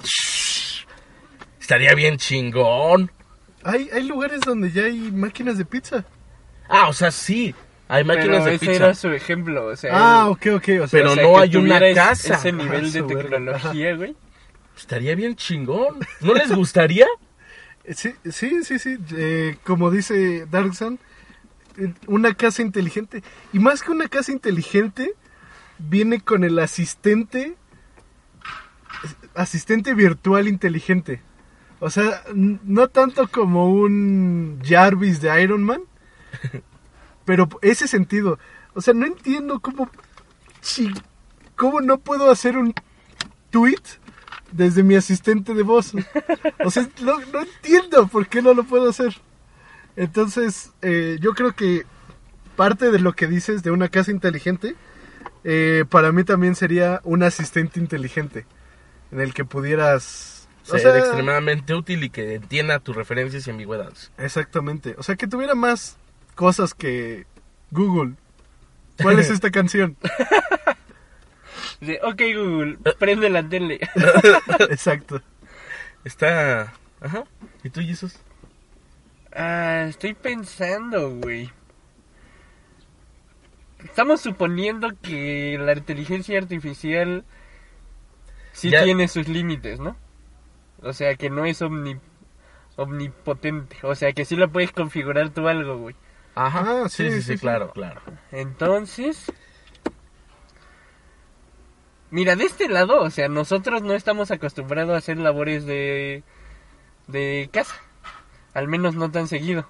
[1.68, 3.12] Estaría bien chingón.
[3.62, 6.06] Hay, hay lugares donde ya hay máquinas de pizza.
[6.66, 7.54] Ah, o sea, sí.
[7.88, 8.84] Hay máquinas Pero de ese pizza.
[8.86, 9.90] era su ejemplo, o sea...
[9.92, 10.68] Ah, ok, ok.
[10.80, 12.36] O sea, Pero o sea, no que hay una casa.
[12.36, 13.22] Ese nivel de verga.
[13.22, 14.16] tecnología, güey.
[14.78, 15.98] Estaría bien chingón.
[16.22, 17.06] ¿No les gustaría?
[17.90, 18.96] Sí, sí, sí, sí.
[19.14, 20.98] eh, como dice Darkson,
[21.76, 23.22] eh, una casa inteligente.
[23.52, 25.12] Y más que una casa inteligente,
[25.76, 27.56] viene con el asistente,
[29.34, 31.27] asistente virtual inteligente.
[31.80, 35.82] O sea, no tanto como un Jarvis de Iron Man,
[37.24, 38.38] pero ese sentido.
[38.74, 39.90] O sea, no entiendo cómo,
[41.56, 42.74] cómo no puedo hacer un
[43.50, 43.82] tweet
[44.52, 45.92] desde mi asistente de voz.
[46.64, 49.16] O sea, no, no entiendo por qué no lo puedo hacer.
[49.96, 51.84] Entonces, eh, yo creo que
[52.56, 54.76] parte de lo que dices de una casa inteligente,
[55.44, 58.46] eh, para mí también sería un asistente inteligente,
[59.12, 60.37] en el que pudieras...
[60.68, 64.12] o Ser sea, extremadamente útil y que entienda tus referencias y ambigüedades.
[64.18, 64.94] Exactamente.
[64.98, 65.96] O sea, que tuviera más
[66.34, 67.26] cosas que
[67.70, 68.14] Google.
[69.00, 69.96] ¿Cuál es esta canción?
[71.80, 73.78] Dice, ok, Google, prende la tele.
[74.70, 75.22] Exacto.
[76.04, 76.72] Está...
[77.00, 77.24] Ajá.
[77.62, 78.16] ¿Y tú, Jesús?
[79.32, 81.50] Ah, estoy pensando, güey.
[83.84, 87.24] Estamos suponiendo que la inteligencia artificial
[88.52, 89.96] sí Ya- tiene sus límites, ¿no?
[90.82, 92.00] O sea, que no es omni-
[92.76, 93.76] omnipotente.
[93.82, 95.94] O sea, que sí lo puedes configurar tú algo, güey.
[96.34, 96.82] Ajá.
[96.84, 97.38] Ah, sí, sí, sí, sí, sí, sí.
[97.40, 98.00] claro, claro.
[98.32, 99.30] Entonces...
[102.10, 106.22] Mira, de este lado, o sea, nosotros no estamos acostumbrados a hacer labores de...
[107.06, 107.74] de casa.
[108.54, 109.68] Al menos no tan seguido.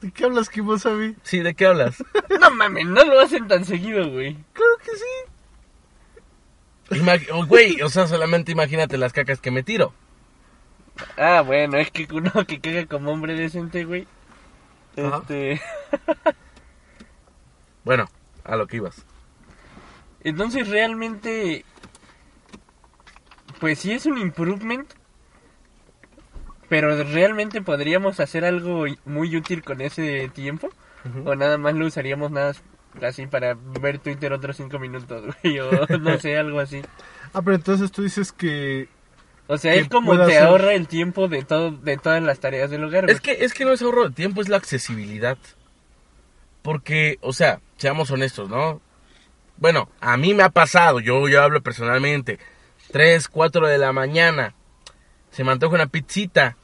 [0.00, 1.16] ¿De qué hablas, Kimosabi?
[1.22, 2.02] Sí, ¿de qué hablas?
[2.40, 4.34] No mames, no lo hacen tan seguido, güey.
[4.52, 7.00] Claro que sí.
[7.02, 9.92] Imag- oh, Güey, o sea, solamente imagínate las cacas que me tiro.
[11.16, 14.06] Ah, bueno, es que uno que caga como hombre decente, güey.
[14.96, 15.60] Este.
[17.84, 18.08] Bueno,
[18.44, 19.04] a lo que ibas.
[20.22, 21.64] Entonces realmente.
[23.58, 24.88] Pues sí es un improvement.
[26.68, 30.68] Pero realmente podríamos hacer algo muy útil con ese tiempo.
[31.24, 32.52] O nada más lo usaríamos nada
[33.02, 35.58] así para ver Twitter otros cinco minutos, güey.
[35.58, 36.82] O no sé, algo así.
[37.32, 38.88] Ah, pero entonces tú dices que...
[39.52, 42.84] O sea, es como te ahorra el tiempo de todo de todas las tareas del
[42.84, 43.02] hogar.
[43.06, 43.16] güey.
[43.16, 45.36] Es que, es que no es ahorro de tiempo, es la accesibilidad.
[46.62, 48.80] Porque, o sea, seamos honestos, ¿no?
[49.56, 52.38] Bueno, a mí me ha pasado, yo, yo hablo personalmente.
[52.92, 54.54] 3, 4 de la mañana,
[55.32, 56.56] se me antoja una pizzita.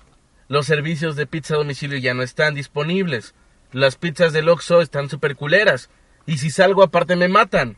[0.46, 3.35] Los servicios de pizza a domicilio ya no están disponibles.
[3.72, 5.90] Las pizzas del Oxxo están súper culeras.
[6.27, 7.77] Y si salgo aparte me matan.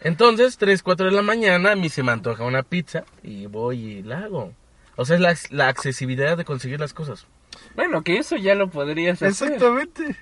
[0.00, 3.78] Entonces, 3, 4 de la mañana, a mí se me antoja una pizza y voy
[3.78, 4.52] y la hago.
[4.96, 7.26] O sea, es la, la accesibilidad de conseguir las cosas.
[7.74, 9.28] Bueno, que eso ya lo podrías hacer.
[9.28, 10.16] Exactamente.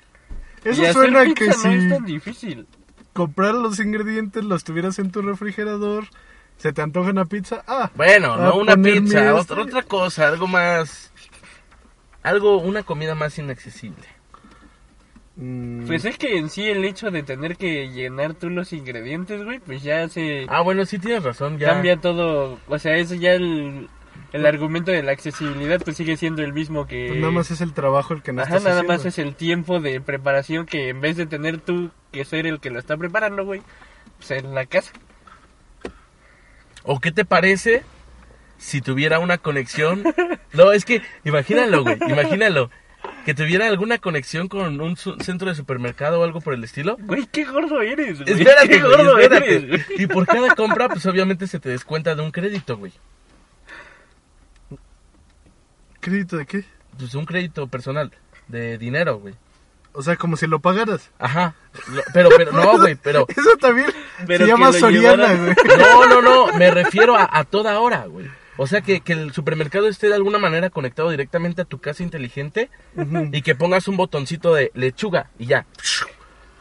[0.65, 2.67] Eso y hacer suena pizza que no si es tan difícil.
[3.13, 6.07] comprar los ingredientes, los tuvieras en tu refrigerador,
[6.57, 9.55] se te antoja una pizza, ah, Bueno, a no una pizza, mi otra, este.
[9.55, 11.13] otra cosa, algo más...
[12.23, 14.14] Algo, una comida más inaccesible.
[15.37, 19.45] Mm, Pues es que en sí el hecho de tener que llenar tú los ingredientes,
[19.45, 21.69] güey, pues ya se Ah, bueno, sí tienes razón, ya.
[21.71, 22.59] cambia todo.
[22.69, 23.89] O sea, eso ya el,
[24.33, 27.07] el argumento de la accesibilidad pues sigue siendo el mismo que...
[27.09, 28.93] pues nada más es el trabajo el que no Ajá, estás nada haciendo.
[28.95, 32.61] más es el tiempo de preparación que en vez de tener tú que ser el
[32.61, 33.63] que lo está preparando, güey,
[34.19, 34.93] pues en la casa.
[36.85, 37.83] ¿O qué te parece
[38.59, 40.05] si tuviera una conexión?
[40.53, 42.71] No, es que, imagínalo, güey, imagínalo.
[43.25, 46.97] Que tuviera alguna conexión con un su- centro de supermercado o algo por el estilo.
[47.01, 48.39] Güey, qué gordo eres, güey.
[48.39, 49.57] Espérate, qué güey, gordo espérate.
[49.57, 50.03] eres, güey.
[50.03, 52.93] Y por cada compra, pues obviamente se te descuenta de un crédito, güey.
[56.01, 56.65] ¿Crédito de qué?
[56.99, 58.13] Pues un crédito personal
[58.49, 59.35] de dinero, güey.
[59.93, 61.11] O sea, como si lo pagaras.
[61.19, 61.55] Ajá.
[61.89, 63.27] Lo- Pero, pero, no, güey, pero...
[63.29, 63.87] Eso también
[64.27, 65.79] Pero se llama Soriana, llevara- güey.
[65.79, 68.29] No, no, no, me refiero a, a toda hora, güey.
[68.57, 72.03] O sea, que, que el supermercado esté de alguna manera conectado directamente a tu casa
[72.03, 72.71] inteligente
[73.33, 75.67] y que pongas un botoncito de lechuga y ya.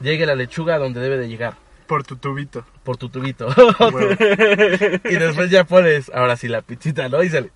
[0.01, 1.53] Llegue la lechuga a donde debe de llegar,
[1.87, 2.65] Por tu tubito.
[2.83, 3.47] por tu tubito.
[5.09, 7.23] Y después ya pones, ahora sí, la pizzita, ¿no?
[7.23, 7.51] Y sale.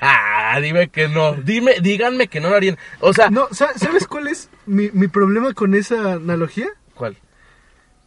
[0.00, 1.32] Ah, dime que no.
[1.34, 2.78] Dime, díganme que no lo harían.
[3.00, 6.68] O sea, No, sa- ¿sabes cuál es mi, mi problema con esa analogía?
[6.94, 7.16] ¿cuál?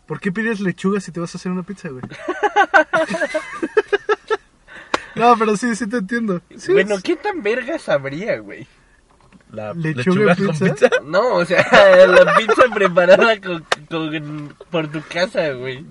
[0.08, 2.04] ¿Por qué pides lechuga si te vas a hacer una pizza, güey?
[5.16, 6.42] no, pero sí, sí te entiendo.
[6.58, 8.68] Sí, Bueno, es- ¿qué tan verga sabría, güey?
[9.52, 10.66] La ¿Lechuga lechuga, y con pizza?
[10.90, 10.90] pizza.
[11.06, 11.62] No, o sea,
[12.08, 15.86] la pizza preparada con, con- por tu casa, güey.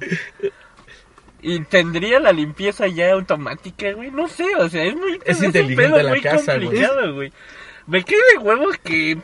[1.42, 4.10] Y tendría la limpieza ya automática, güey.
[4.10, 5.18] No sé, o sea, es muy...
[5.24, 6.66] Es un inteligente pedo la muy casa, güey.
[6.66, 7.32] complicado, güey.
[7.86, 9.18] Me cae de huevos que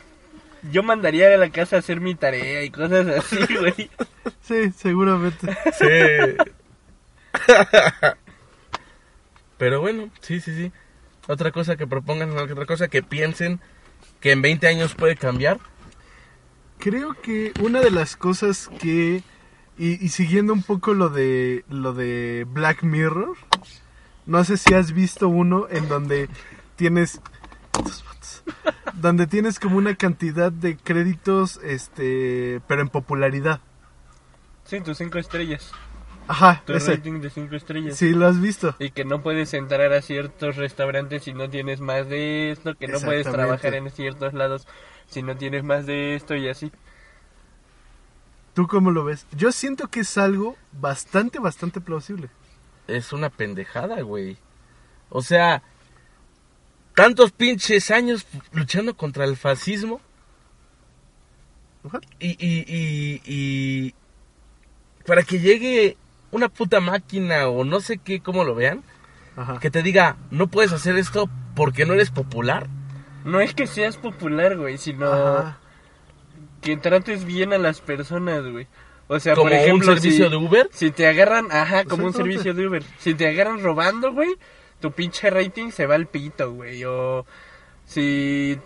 [0.71, 3.89] yo mandaría a la casa a hacer mi tarea y cosas así, güey.
[4.41, 5.55] Sí, seguramente.
[5.79, 5.87] Sí.
[9.57, 10.71] Pero bueno, sí, sí, sí.
[11.27, 13.59] Otra cosa que propongan, otra cosa que piensen
[14.19, 15.59] que en 20 años puede cambiar.
[16.77, 19.23] Creo que una de las cosas que
[19.77, 23.35] y, y siguiendo un poco lo de lo de Black Mirror,
[24.25, 26.29] no sé si has visto uno en donde
[26.75, 27.21] tienes
[28.93, 33.59] donde tienes como una cantidad de créditos este, pero en popularidad.
[34.65, 35.71] Sí, tus cinco estrellas.
[36.27, 36.95] Ajá, Tu ese.
[36.95, 37.97] rating de cinco estrellas.
[37.97, 38.75] Sí, lo has visto.
[38.79, 42.87] Y que no puedes entrar a ciertos restaurantes si no tienes más de esto, que
[42.87, 44.67] no puedes trabajar en ciertos lados
[45.07, 46.71] si no tienes más de esto y así.
[48.53, 49.25] ¿Tú cómo lo ves?
[49.31, 52.29] Yo siento que es algo bastante, bastante plausible.
[52.87, 54.37] Es una pendejada, güey.
[55.09, 55.61] O sea,
[56.95, 60.01] tantos pinches años luchando contra el fascismo.
[62.19, 63.95] Y, y, y, y
[65.05, 65.95] para que llegue
[66.31, 68.83] una puta máquina o no sé qué, cómo lo vean,
[69.35, 69.59] Ajá.
[69.59, 72.67] que te diga, no puedes hacer esto porque no eres popular.
[73.25, 75.57] No es que seas popular, güey, sino Ajá.
[76.61, 78.67] que trates bien a las personas, güey.
[79.09, 80.69] O sea, Como por ejemplo, un servicio si, de Uber.
[80.71, 82.83] si te agarran, ajá, como un servicio de Uber.
[82.99, 84.35] Si te agarran robando, güey,
[84.81, 86.83] tu pinche rating se va al pito, güey.
[86.83, 87.25] O
[87.85, 88.57] si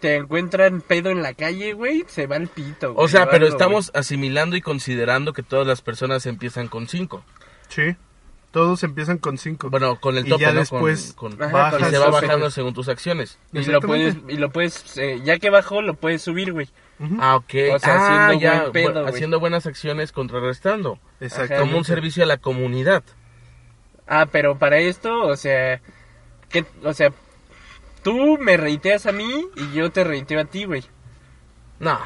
[0.00, 2.90] te encuentran pedo en la calle, güey, se va al pito.
[2.92, 6.88] O güey, sea, pero algo, estamos asimilando y considerando que todas las personas empiezan con
[6.88, 7.24] cinco.
[7.68, 7.96] Sí.
[8.52, 9.70] Todos empiezan con cinco.
[9.70, 10.60] Bueno, con el Y tope, ya ¿no?
[10.60, 13.38] después Con, con- y el se va bajando según tus acciones.
[13.52, 16.68] Y lo puedes, y lo puedes, eh, ya que bajó, lo puedes subir, güey.
[17.18, 17.54] Ah, ok.
[17.74, 19.14] O sea, ah, haciendo ya, buen pedo, bu- güey.
[19.14, 20.98] haciendo buenas acciones contrarrestando.
[21.18, 21.60] Exactamente.
[21.60, 23.02] Como un servicio a la comunidad.
[24.06, 25.80] Ah, pero para esto, o sea,
[26.50, 27.10] que, o sea,
[28.02, 30.84] tú me reiteas a mí y yo te reiteo a ti, güey.
[31.80, 31.98] No,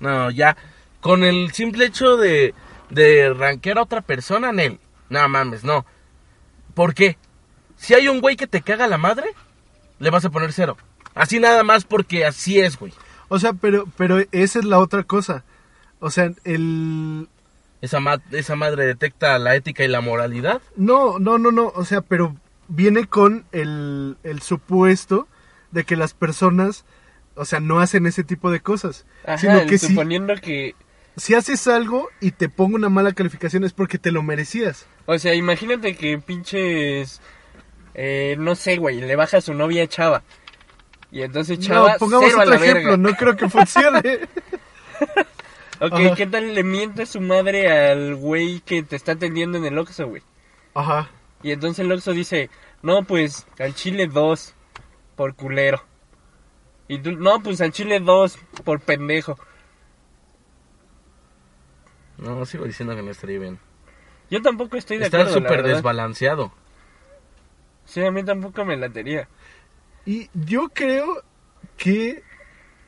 [0.00, 0.56] no, ya.
[1.00, 2.54] Con el simple hecho de,
[2.90, 4.80] de rankear a otra persona en él.
[5.08, 5.86] No mames, no.
[6.74, 7.16] ¿Por qué?
[7.76, 9.28] Si hay un güey que te caga la madre,
[9.98, 10.76] le vas a poner cero.
[11.14, 12.92] Así nada más porque así es, güey.
[13.28, 15.44] O sea, pero, pero esa es la otra cosa.
[16.00, 17.28] O sea, el...
[17.82, 20.60] Esa, ma- esa madre detecta la ética y la moralidad.
[20.76, 21.72] No, no, no, no.
[21.74, 22.34] O sea, pero
[22.68, 25.28] viene con el, el supuesto
[25.70, 26.84] de que las personas,
[27.34, 29.06] o sea, no hacen ese tipo de cosas.
[29.24, 30.74] Ajá, sino que si, suponiendo que,
[31.16, 34.86] si haces algo y te pongo una mala calificación es porque te lo merecías.
[35.06, 37.20] o sea, imagínate que pinches,
[37.94, 40.22] eh, no sé, güey, le baja a su novia Chava.
[41.10, 42.90] Y entonces Chava, no, pongamos cero a otro la ejemplo.
[42.90, 42.96] verga.
[42.96, 44.20] No creo que funcione.
[45.78, 46.14] Ok, Ajá.
[46.14, 50.08] ¿qué tal le miente su madre al güey que te está atendiendo en el Oxxo,
[50.08, 50.22] güey?
[50.72, 51.10] Ajá.
[51.46, 52.50] Y entonces el Oxxo dice,
[52.82, 54.52] no, pues al chile 2
[55.14, 55.80] por culero.
[56.88, 59.38] Y tú, no, pues al chile 2 por pendejo.
[62.18, 63.60] No, sigo diciendo que no estaría bien.
[64.28, 66.52] Yo tampoco estoy de Está acuerdo, la súper desbalanceado.
[67.84, 69.28] Sí, a mí tampoco me latería.
[70.04, 71.22] Y yo creo
[71.76, 72.24] que,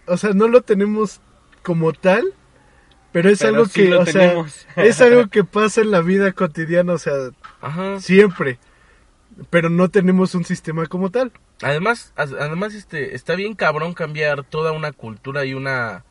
[0.06, 1.20] o sea, no lo tenemos
[1.62, 2.34] como tal,
[3.12, 4.52] pero es Pero algo sí que, lo o tenemos.
[4.74, 7.14] sea, es algo que pasa en la vida cotidiana, o sea,
[7.60, 8.00] Ajá.
[8.00, 8.58] siempre.
[9.50, 11.32] Pero no tenemos un sistema como tal.
[11.62, 16.04] Además, además este, está bien cabrón cambiar toda una cultura y una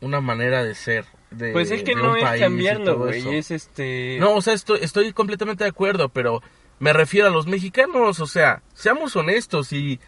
[0.00, 1.04] una manera de ser.
[1.30, 4.18] De, Pues es que de no es cambiarlo, todo güey, es este...
[4.20, 6.42] No, o sea, estoy, estoy completamente de acuerdo, pero
[6.78, 9.98] me refiero a los mexicanos, o sea, seamos honestos y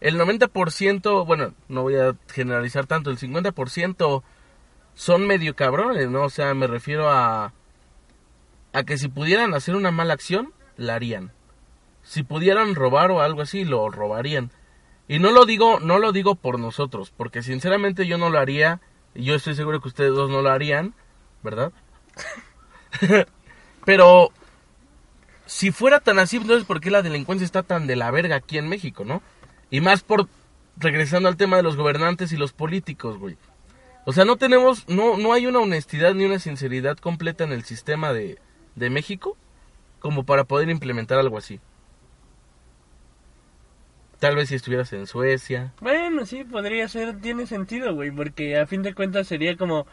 [0.00, 4.22] el 90%, bueno, no voy a generalizar tanto, el 50%
[4.98, 6.24] son medio cabrones, ¿no?
[6.24, 7.52] O sea, me refiero a
[8.72, 11.30] a que si pudieran hacer una mala acción, la harían.
[12.02, 14.50] Si pudieran robar o algo así, lo robarían.
[15.06, 18.80] Y no lo digo, no lo digo por nosotros, porque sinceramente yo no lo haría,
[19.14, 20.94] y yo estoy seguro que ustedes dos no lo harían,
[21.44, 21.70] ¿verdad?
[23.84, 24.32] Pero
[25.46, 28.58] si fuera tan así, entonces ¿por qué la delincuencia está tan de la verga aquí
[28.58, 29.22] en México, no?
[29.70, 30.26] Y más por
[30.76, 33.36] regresando al tema de los gobernantes y los políticos, güey.
[34.08, 37.64] O sea, no tenemos, no, no hay una honestidad ni una sinceridad completa en el
[37.64, 38.38] sistema de,
[38.74, 39.36] de México
[39.98, 41.60] como para poder implementar algo así.
[44.18, 45.74] Tal vez si estuvieras en Suecia.
[45.82, 49.86] Bueno, sí, podría ser, tiene sentido, güey, porque a fin de cuentas sería como...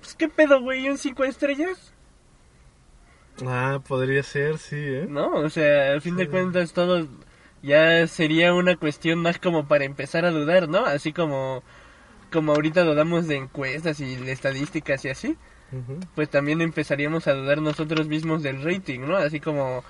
[0.00, 1.92] Pues qué pedo, güey, un 5 estrellas,
[3.46, 5.06] Ah, podría ser, sí, ¿eh?
[5.06, 5.28] ¿no?
[5.28, 7.06] O sea, a fin de cuentas todo
[7.62, 10.86] ya sería una cuestión más como para empezar a dudar, ¿no?
[10.86, 11.62] Así como...
[12.32, 15.36] Como ahorita dudamos de encuestas y de estadísticas y así.
[16.14, 19.16] Pues también empezaríamos a dudar nosotros mismos del rating, ¿no?
[19.16, 19.82] Así como,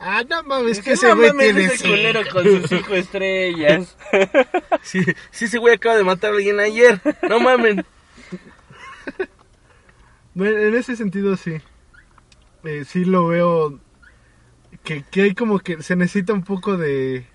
[0.00, 3.96] Ah, no mames, que ese güey tiene ese culero con sus cinco estrellas.
[4.82, 7.00] Sí, sí, ese güey acaba de matar a alguien ayer.
[7.28, 7.84] No mamen.
[10.32, 11.60] Bueno, en ese sentido sí.
[12.64, 13.80] Eh, sí lo veo
[14.84, 17.26] que, que hay como que se necesita un poco de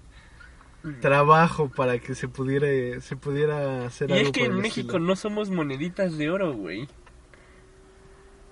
[0.99, 4.97] trabajo para que se pudiera se pudiera hacer Y algo es que por en México
[4.97, 4.99] estilo.
[4.99, 6.87] no somos moneditas de oro, güey.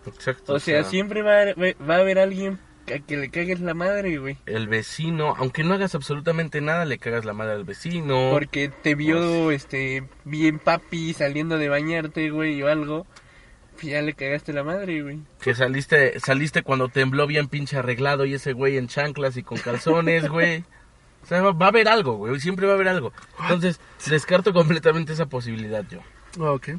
[0.06, 0.54] Exacto.
[0.54, 2.60] O sea, siempre va a, va a haber alguien
[2.94, 4.38] a que le cagues la madre, güey.
[4.46, 8.30] El vecino, aunque no hagas absolutamente nada, le cagas la madre al vecino.
[8.32, 13.06] Porque te vio, este, bien papi saliendo de bañarte, güey, o algo.
[13.74, 15.20] Pues ya le cagaste la madre, güey.
[15.42, 19.58] Que saliste, saliste cuando tembló bien pinche arreglado y ese güey en chanclas y con
[19.60, 20.64] calzones, güey.
[21.32, 22.38] O sea, va, va a haber algo, güey.
[22.42, 23.14] Siempre va a haber algo.
[23.44, 23.80] Entonces,
[24.10, 26.00] descarto completamente esa posibilidad yo.
[26.42, 26.72] Ah, ok.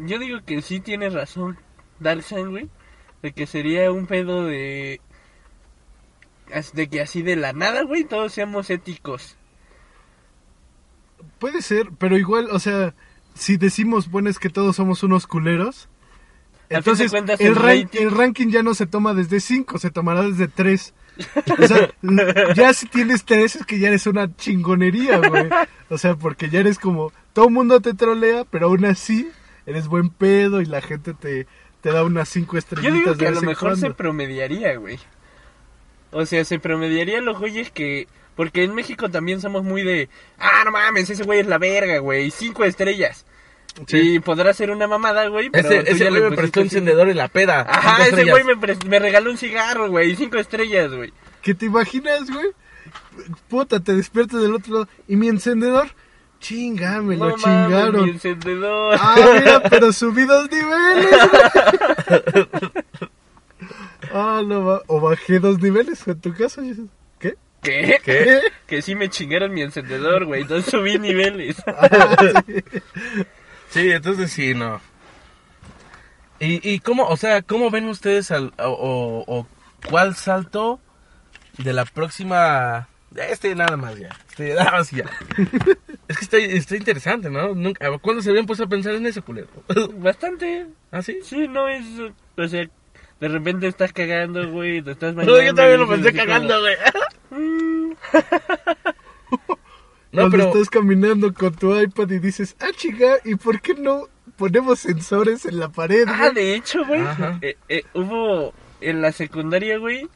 [0.00, 1.56] Yo digo que sí tienes razón,
[2.00, 2.68] Darkseid, güey.
[3.22, 5.00] De que sería un pedo de...
[6.74, 9.36] De que así de la nada, güey, todos seamos éticos.
[11.38, 12.94] Puede ser, pero igual, o sea,
[13.34, 15.88] si decimos, bueno, es que todos somos unos culeros,
[16.68, 19.90] entonces cuentas, el, el ran- rating- el ranking ya no se toma desde 5, se
[19.90, 20.94] tomará desde 3.
[21.58, 21.90] O sea,
[22.54, 25.48] ya si tienes 3 es que ya eres una chingonería, güey.
[25.88, 29.30] O sea, porque ya eres como, todo el mundo te trolea, pero aún así
[29.66, 31.46] eres buen pedo y la gente te,
[31.80, 34.98] te da unas 5 Yo estrellitas digo de que a lo mejor se promediaría, güey.
[36.12, 38.08] O sea, se promediaría los güeyes que...
[38.34, 40.10] Porque en México también somos muy de...
[40.38, 42.30] Ah, no mames, ese güey es la verga, güey.
[42.30, 43.24] Cinco estrellas.
[43.86, 44.20] Sí.
[44.20, 46.74] Podrá ser una mamada, güey, pero Ese, ese güey me prestó cinco.
[46.76, 47.66] encendedor en la peda.
[47.68, 50.16] Ajá, ese güey me, me regaló un cigarro, güey.
[50.16, 51.12] Cinco estrellas, güey.
[51.42, 52.46] ¿Qué te imaginas, güey?
[53.48, 54.88] Puta, te despiertas del otro lado.
[55.08, 55.88] ¿Y mi encendedor?
[56.40, 58.08] Chinga, me lo no mames, mi chingaron.
[58.10, 58.96] encendedor.
[59.00, 61.10] Ah, mira, pero subí dos niveles.
[64.12, 64.82] ah, no va.
[64.86, 66.62] O bajé dos niveles en tu caso.
[67.18, 67.36] ¿Qué?
[67.62, 67.98] ¿Qué?
[68.04, 68.40] ¿Qué?
[68.66, 70.44] Que sí me chingaron mi encendedor, güey.
[70.44, 71.56] No subí niveles.
[72.46, 73.45] Sí,
[73.80, 74.80] entonces sí, no.
[76.38, 79.46] ¿Y, y cómo, o sea, cómo ven ustedes al, o, o-
[79.88, 80.80] cuál salto
[81.58, 82.88] de la próxima...
[83.14, 85.04] Este nada más ya, este nada más ya.
[86.08, 87.54] es que está, está interesante, ¿no?
[87.54, 89.46] Nunca, ¿Cuándo se habían puesto a pensar en eso, culero?
[89.94, 90.66] Bastante.
[90.92, 91.20] ¿Ah, sí?
[91.22, 91.84] Sí, no es.
[92.36, 92.68] O sea,
[93.20, 94.82] de repente estás cagando, güey.
[94.82, 95.42] Te estás No, bañando.
[95.42, 96.76] yo también lo pensé cagando, güey.
[100.16, 100.48] No, Cuando pero...
[100.48, 105.44] estás caminando con tu iPad y dices, ah, chica, ¿y por qué no ponemos sensores
[105.46, 106.06] en la pared?
[106.08, 107.02] Ah, güey?" de hecho, güey.
[107.42, 108.52] Eh, eh, hubo.
[108.80, 110.08] En la secundaria, güey.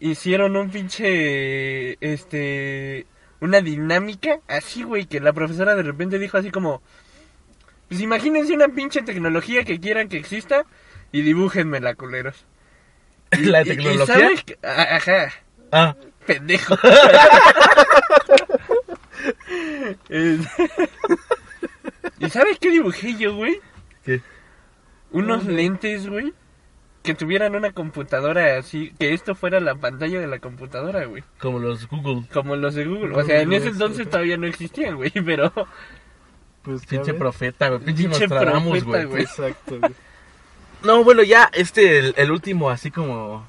[0.00, 1.96] Hicieron un pinche.
[2.00, 3.06] Este.
[3.40, 5.06] Una dinámica así, güey.
[5.06, 6.82] Que la profesora de repente dijo así como.
[7.88, 10.64] Pues imagínense una pinche tecnología que quieran que exista.
[11.12, 12.44] Y dibújenmela, culeros.
[13.30, 14.06] ¿La Y- y- y tecnología?
[14.14, 15.32] ¿sabes Ajá.
[15.70, 16.76] Ah, Pendejo.
[20.08, 20.38] Eh,
[22.18, 23.60] ¿Y sabes qué dibujé yo, güey?
[24.04, 24.20] ¿qué?
[25.10, 26.32] Unos lentes, güey.
[27.02, 28.92] Que tuvieran una computadora así.
[28.98, 31.22] Que esto fuera la pantalla de la computadora, güey.
[31.38, 32.22] Como los Google.
[32.32, 33.14] Como los de Google.
[33.14, 35.10] O sea, en ese entonces todavía no existían, güey.
[35.24, 35.52] Pero.
[36.62, 37.18] Pues, Pinche ves.
[37.20, 37.80] profeta, güey.
[37.80, 39.04] Pinche Pinche profeta, güey.
[39.04, 39.22] güey.
[39.22, 39.92] Exacto, güey.
[40.82, 43.46] No, bueno, ya, este, el, el último, así como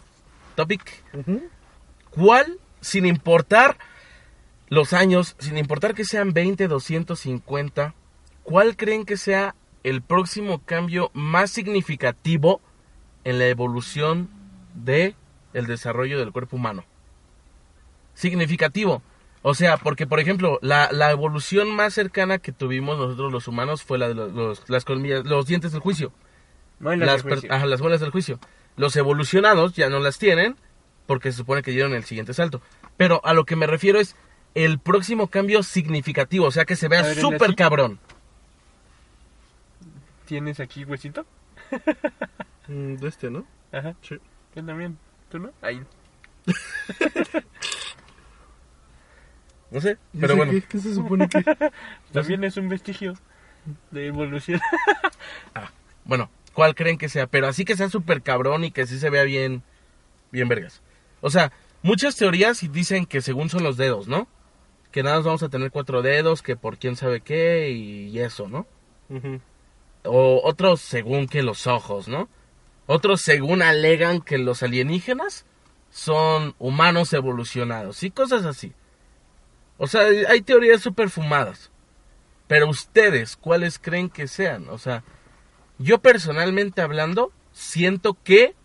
[0.55, 1.03] topic.
[2.09, 3.77] ¿Cuál, sin importar
[4.75, 7.95] los años, sin importar que sean 20, 250,
[8.43, 12.61] cuál creen que sea el próximo cambio más significativo
[13.23, 14.29] en la evolución
[14.75, 15.15] de
[15.53, 16.83] el desarrollo del cuerpo humano?
[18.13, 19.01] Significativo.
[19.41, 23.83] O sea, porque por ejemplo, la, la evolución más cercana que tuvimos nosotros los humanos
[23.83, 26.11] fue la de los, los- las colmillas, los dientes del juicio
[27.05, 28.39] las, ajá, las muelas del juicio.
[28.75, 30.55] Los evolucionados ya no las tienen
[31.05, 32.61] porque se supone que dieron el siguiente salto.
[32.97, 34.15] Pero a lo que me refiero es
[34.55, 37.99] el próximo cambio significativo, o sea que se vea ver, ¿el de súper cabrón.
[40.25, 41.25] ¿Tienes aquí huesito?
[42.67, 43.45] Mm, de este, ¿no?
[43.71, 43.93] Ajá.
[44.01, 44.15] Sí.
[44.55, 44.97] Yo también.
[45.29, 45.51] ¿Tú no?
[45.61, 45.83] Ahí.
[49.71, 50.51] No sé, ¿Y pero bueno.
[50.51, 51.43] ¿Qué, qué se supone que...?
[52.13, 53.15] También es un vestigio
[53.91, 54.61] de evolución.
[56.05, 57.27] Bueno, ¿cuál creen que sea?
[57.27, 59.63] Pero así que sea súper cabrón y que sí se vea bien,
[60.31, 60.81] bien vergas.
[61.19, 61.51] O sea,
[61.81, 64.27] muchas teorías dicen que según son los dedos, ¿no?
[64.95, 68.47] Que nada más vamos a tener cuatro dedos, que por quién sabe qué y eso,
[68.47, 68.65] ¿no?
[70.05, 72.29] O otros según que los ojos, ¿no?
[72.85, 75.45] Otros según alegan que los alienígenas
[75.89, 78.71] son humanos evolucionados y cosas así.
[79.77, 81.71] O sea, hay teorías súper fumadas.
[82.47, 84.69] Pero ustedes, ¿cuáles creen que sean?
[84.69, 85.03] O sea,
[85.77, 88.55] yo personalmente hablando, siento que,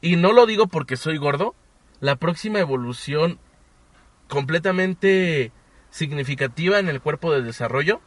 [0.00, 1.54] y no lo digo porque soy gordo,
[2.00, 3.38] la próxima evolución
[4.26, 5.52] completamente
[5.96, 8.00] significativa en el cuerpo del desarrollo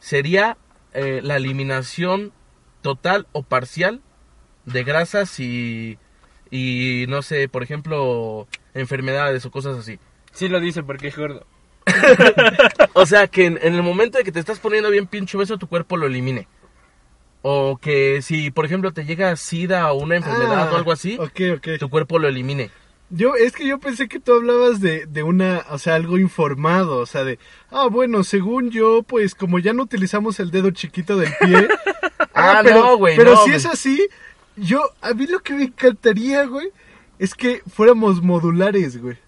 [0.00, 0.56] sería
[0.92, 2.32] eh, la eliminación
[2.82, 4.00] total o parcial
[4.64, 5.98] de grasas y,
[6.50, 9.98] y no sé, por ejemplo, enfermedades o cosas así.
[10.32, 11.46] Sí lo dice porque es gordo.
[12.94, 15.56] O sea, que en, en el momento de que te estás poniendo bien pinche beso,
[15.58, 16.48] tu cuerpo lo elimine.
[17.42, 21.18] O que si, por ejemplo, te llega sida o una enfermedad Ah, o algo así,
[21.78, 22.70] tu cuerpo lo elimine.
[23.10, 26.98] Yo, es que yo pensé que tú hablabas de, de una, o sea, algo informado,
[26.98, 27.40] o sea, de,
[27.70, 31.68] ah, bueno, según yo, pues como ya no utilizamos el dedo chiquito del pie.
[32.32, 34.08] Ah, pero, no, güey, Pero no, si es así,
[34.56, 36.70] yo, a mí lo que me encantaría, güey,
[37.18, 39.18] es que fuéramos modulares, güey.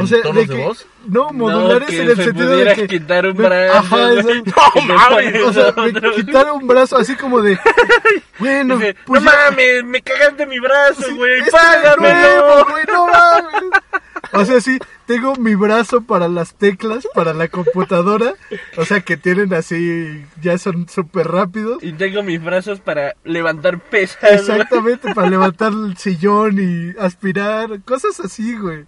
[0.00, 0.86] ¿En de tonos de, que- voz?
[1.06, 2.86] No, modulares que en el se sentido de que...
[2.86, 4.18] quitar un brazo, Ajá, güey.
[4.38, 4.52] exacto.
[4.74, 7.58] No mames, O sea, me quitar un brazo así como de...
[8.38, 12.18] Bueno, Dice, pues no ya- mames, me cagaste mi brazo, Sí, güey, este págamelo.
[12.18, 13.62] nuevo, güey, no mames.
[14.32, 18.34] O sea, sí, tengo mi brazo para las teclas, para la computadora.
[18.76, 21.80] O sea, que tienen así, ya son súper rápidos.
[21.84, 24.32] Y tengo mis brazos para levantar pesas.
[24.32, 28.86] Exactamente, para levantar el sillón y aspirar, cosas así, güey.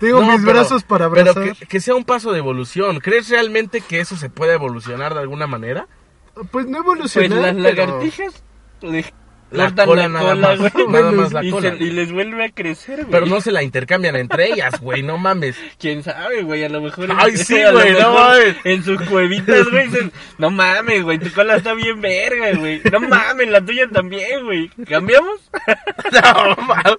[0.00, 1.56] Tengo No, mis pero- brazos para Pero abrazar.
[1.56, 3.00] que, que sea un paso de evolución.
[3.00, 5.86] ¿Crees realmente que eso se puede evolucionar de alguna manera?
[6.50, 8.42] Pues no Pues evolucionar, las pero- lagartijas
[9.50, 10.86] La cola la nada cola, más, güey.
[10.88, 11.70] nada más la y, cola.
[11.70, 13.10] se- y les vuelve a crecer, güey.
[13.12, 15.56] Pero no se la intercambian entre ellas, güey, no mames.
[15.78, 16.64] ¿Quién sabe, güey?
[16.64, 17.08] A lo mejor...
[17.16, 18.56] Ay, sí, güey, no mames.
[18.64, 20.12] En sus cuevitas, güey, dicen...
[20.38, 22.82] No mames, güey, tu cola está bien verga, güey.
[22.90, 24.68] No mames, la tuya también, güey.
[24.88, 25.40] ¿Cambiamos?
[26.12, 26.96] No, mames.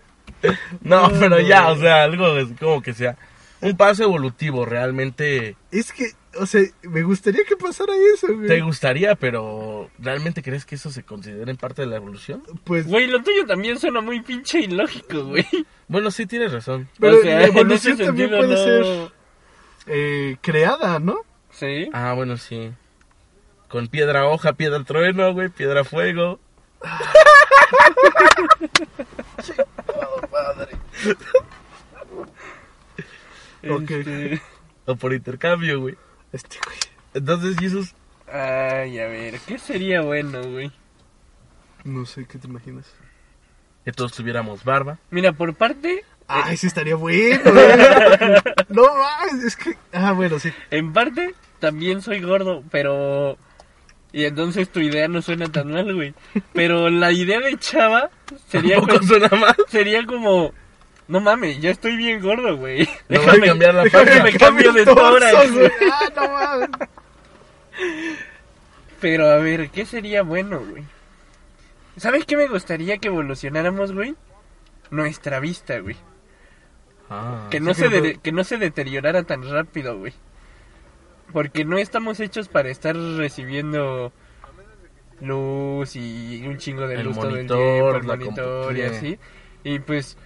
[0.81, 3.17] No, pero ya, o sea, algo es como que sea
[3.59, 8.47] un paso evolutivo realmente Es que, o sea, me gustaría que pasara eso, güey.
[8.47, 12.43] te gustaría, pero ¿realmente crees que eso se considera en parte de la evolución?
[12.63, 15.45] Pues, Güey, lo tuyo también suena muy pinche ilógico, güey.
[15.87, 16.87] Bueno, sí tienes razón.
[16.99, 18.63] pero o sea, la en evolución ese también sentido puede no-
[19.07, 19.11] ser
[19.87, 21.17] eh, creada, ¿no?
[21.49, 21.89] Sí.
[21.93, 22.71] Ah, bueno, sí.
[23.69, 26.39] Con piedra hoja, piedra trueno, güey, piedra fuego.
[33.69, 33.91] Ok.
[33.91, 34.41] Este...
[34.85, 35.97] O por intercambio, güey.
[36.31, 36.77] Este, güey.
[37.13, 37.93] Entonces, Jesús,
[38.31, 40.71] Ay, a ver, ¿qué sería bueno, güey?
[41.85, 42.85] No sé, ¿qué te imaginas?
[43.85, 44.99] que todos tuviéramos barba.
[45.11, 47.67] Mira, por parte, Ay, sí estaría bueno, güey.
[48.67, 49.77] No mames, es que.
[49.93, 50.51] Ah, bueno, sí.
[50.71, 53.37] en parte, también soy gordo, pero...
[54.17, 56.11] Y entonces tu idea no suena tan mal, güey.
[56.53, 58.09] Pero la idea de Chava
[58.47, 59.55] sería, Tampoco suena mal.
[59.67, 60.51] sería como...
[61.07, 62.89] No mames, yo estoy bien gordo, güey.
[63.09, 65.35] No voy a cambiar la Déjame me cambio de tórax.
[65.91, 66.69] Ah, no mames.
[68.99, 70.83] Pero a ver, ¿qué sería bueno, güey?
[71.97, 74.15] ¿Sabes qué me gustaría que evolucionáramos, güey?
[74.89, 75.95] Nuestra vista, güey.
[77.09, 80.13] Ah, Que no, sí se de- que no se deteriorara tan rápido, güey.
[81.33, 84.11] Porque no estamos hechos para estar recibiendo
[85.21, 87.29] luz y un chingo de El luz todo
[87.91, 89.19] el el la monitor y así.
[89.63, 90.17] Y pues,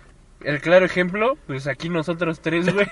[0.43, 2.87] el claro ejemplo, pues aquí nosotros tres, güey,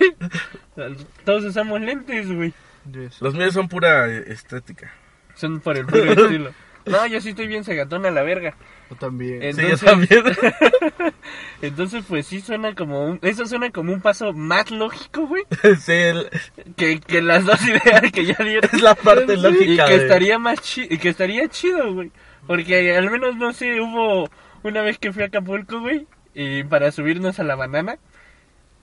[1.26, 2.54] todos usamos lentes, güey.
[2.92, 3.22] Yes.
[3.22, 4.92] Los míos son pura eh, estética.
[5.36, 6.52] Son por el puro estilo.
[6.86, 8.56] No, yo sí estoy bien segatón a la verga.
[8.90, 9.42] Yo también.
[9.54, 10.24] Sí, yo Entonces- también.
[11.62, 13.20] Entonces, pues sí suena como un...
[13.22, 15.44] Eso suena como un paso más lógico, güey.
[15.80, 16.30] Sí, el-
[16.76, 18.70] Que, que las dos ideas que ya dieron.
[18.72, 19.86] es la parte y lógica.
[19.86, 22.12] que de- estaría más chido, y que estaría chido, güey.
[22.48, 24.30] Porque al menos, no sé, hubo
[24.64, 27.98] una vez que fui a Acapulco, güey, y para subirnos a la banana,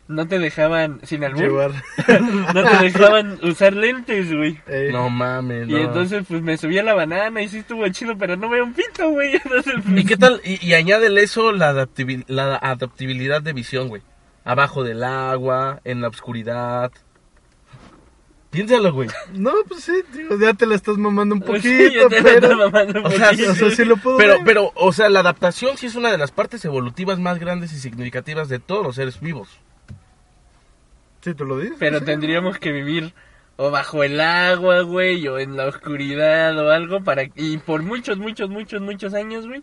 [0.09, 1.73] no te dejaban, sin albur, Llevar.
[2.55, 4.59] no te dejaban usar lentes, güey.
[4.69, 5.79] Eh, No mames, Y no.
[5.79, 8.73] entonces, pues me subí a la banana y sí estuvo chido, pero no veo un
[8.73, 9.35] pito, güey.
[9.45, 10.41] Entonces, ¿Y pues, qué tal?
[10.45, 14.03] Y, y añádele eso la, adaptabil- la adaptabilidad de visión, güey.
[14.45, 16.93] Abajo del agua, en la oscuridad.
[18.51, 19.09] Piénsalo, güey.
[19.35, 22.21] No, pues sí, digo, ya te la estás mamando un pues, poquito, sí, ya te
[22.23, 22.57] la pero...
[22.57, 23.51] mamando un O sea, poquito.
[23.51, 24.43] O sea, sí lo puedo Pero, ver.
[24.45, 27.79] pero, o sea, la adaptación sí es una de las partes evolutivas más grandes y
[27.81, 29.49] significativas de todos los seres vivos.
[31.27, 31.77] Sí, tú lo dices.
[31.81, 32.05] Pero sí.
[32.05, 33.13] tendríamos que vivir
[33.57, 38.17] o bajo el agua, güey, o en la oscuridad o algo para y por muchos,
[38.19, 39.63] muchos, muchos, muchos años, güey,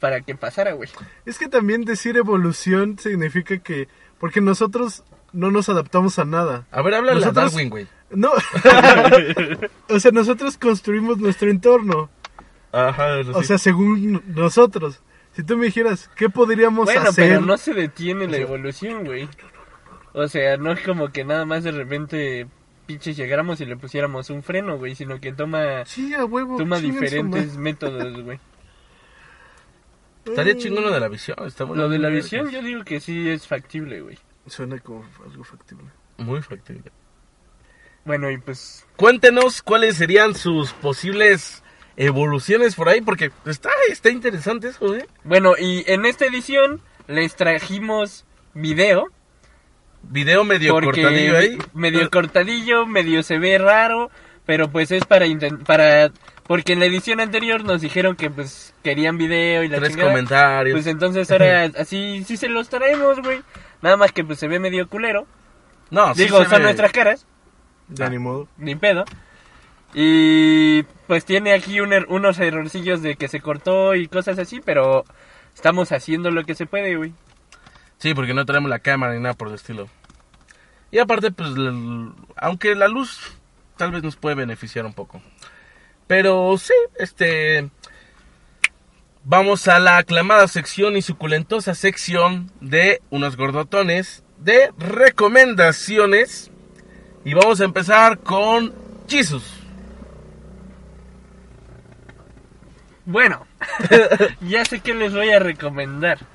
[0.00, 0.90] para que pasara, güey.
[1.24, 3.88] Es que también decir evolución significa que...
[4.20, 6.66] Porque nosotros no nos adaptamos a nada.
[6.70, 7.86] A ver, háblale a Nosotros- Darwin, güey.
[8.10, 8.32] No.
[9.88, 12.10] o sea, nosotros construimos nuestro entorno.
[12.70, 13.46] Ajá, O sí.
[13.48, 15.00] sea, según nosotros.
[15.34, 17.28] Si tú me dijeras, ¿qué podríamos Bueno, hacer?
[17.30, 19.28] pero no se detiene la evolución, güey.
[20.14, 22.46] O sea, no es como que nada más de repente
[22.86, 26.56] pinches llegáramos y le pusiéramos un freno, güey, sino que toma Sí, a huevo.
[26.56, 28.38] toma diferentes métodos, güey.
[30.24, 31.36] Estaría chingón lo de la visión.
[31.46, 34.18] Está Lo de la visión yo digo que sí es factible, güey.
[34.46, 35.86] Suena como algo factible.
[36.18, 36.90] Muy factible.
[38.04, 41.62] Bueno, y pues Cuéntenos cuáles serían sus posibles
[41.96, 45.06] evoluciones por ahí, porque está, está interesante eso, ¿eh?
[45.24, 49.08] Bueno, y en esta edición les trajimos video.
[50.10, 51.58] Video medio porque cortadillo ahí.
[51.74, 54.10] medio cortadillo, medio se ve raro,
[54.44, 56.10] pero pues es para inten- para
[56.46, 60.10] porque en la edición anterior nos dijeron que pues querían video y la Tres chingada.
[60.10, 60.74] comentarios.
[60.74, 63.40] Pues entonces ahora así sí se los traemos, güey.
[63.80, 65.26] Nada más que pues se ve medio culero.
[65.90, 67.26] no, sí Digo, se son ve- nuestras caras,
[67.88, 68.48] Ya ni modo.
[68.58, 69.04] ni pedo.
[69.94, 74.60] Y pues tiene aquí un er- unos errorcillos de que se cortó y cosas así,
[74.64, 75.04] pero
[75.54, 77.12] estamos haciendo lo que se puede, güey.
[78.02, 79.88] Sí, porque no tenemos la cámara ni nada por el estilo.
[80.90, 81.50] Y aparte, pues,
[82.34, 83.36] aunque la luz
[83.76, 85.22] tal vez nos puede beneficiar un poco.
[86.08, 87.70] Pero sí, este...
[89.22, 96.50] Vamos a la aclamada sección y suculentosa sección de unos gordotones de recomendaciones.
[97.24, 98.74] Y vamos a empezar con
[99.06, 99.44] Jesus.
[103.04, 103.46] Bueno,
[104.40, 106.31] ya sé que les voy a recomendar.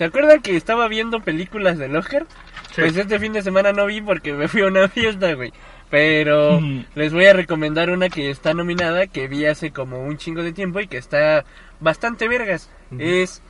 [0.00, 2.26] ¿Se acuerdan que estaba viendo películas del Oscar?
[2.74, 5.52] Pues este fin de semana no vi porque me fui a una fiesta, güey.
[5.90, 6.58] Pero
[6.94, 10.54] les voy a recomendar una que está nominada, que vi hace como un chingo de
[10.54, 11.44] tiempo y que está
[11.80, 12.70] bastante vergas.
[12.98, 13.42] Es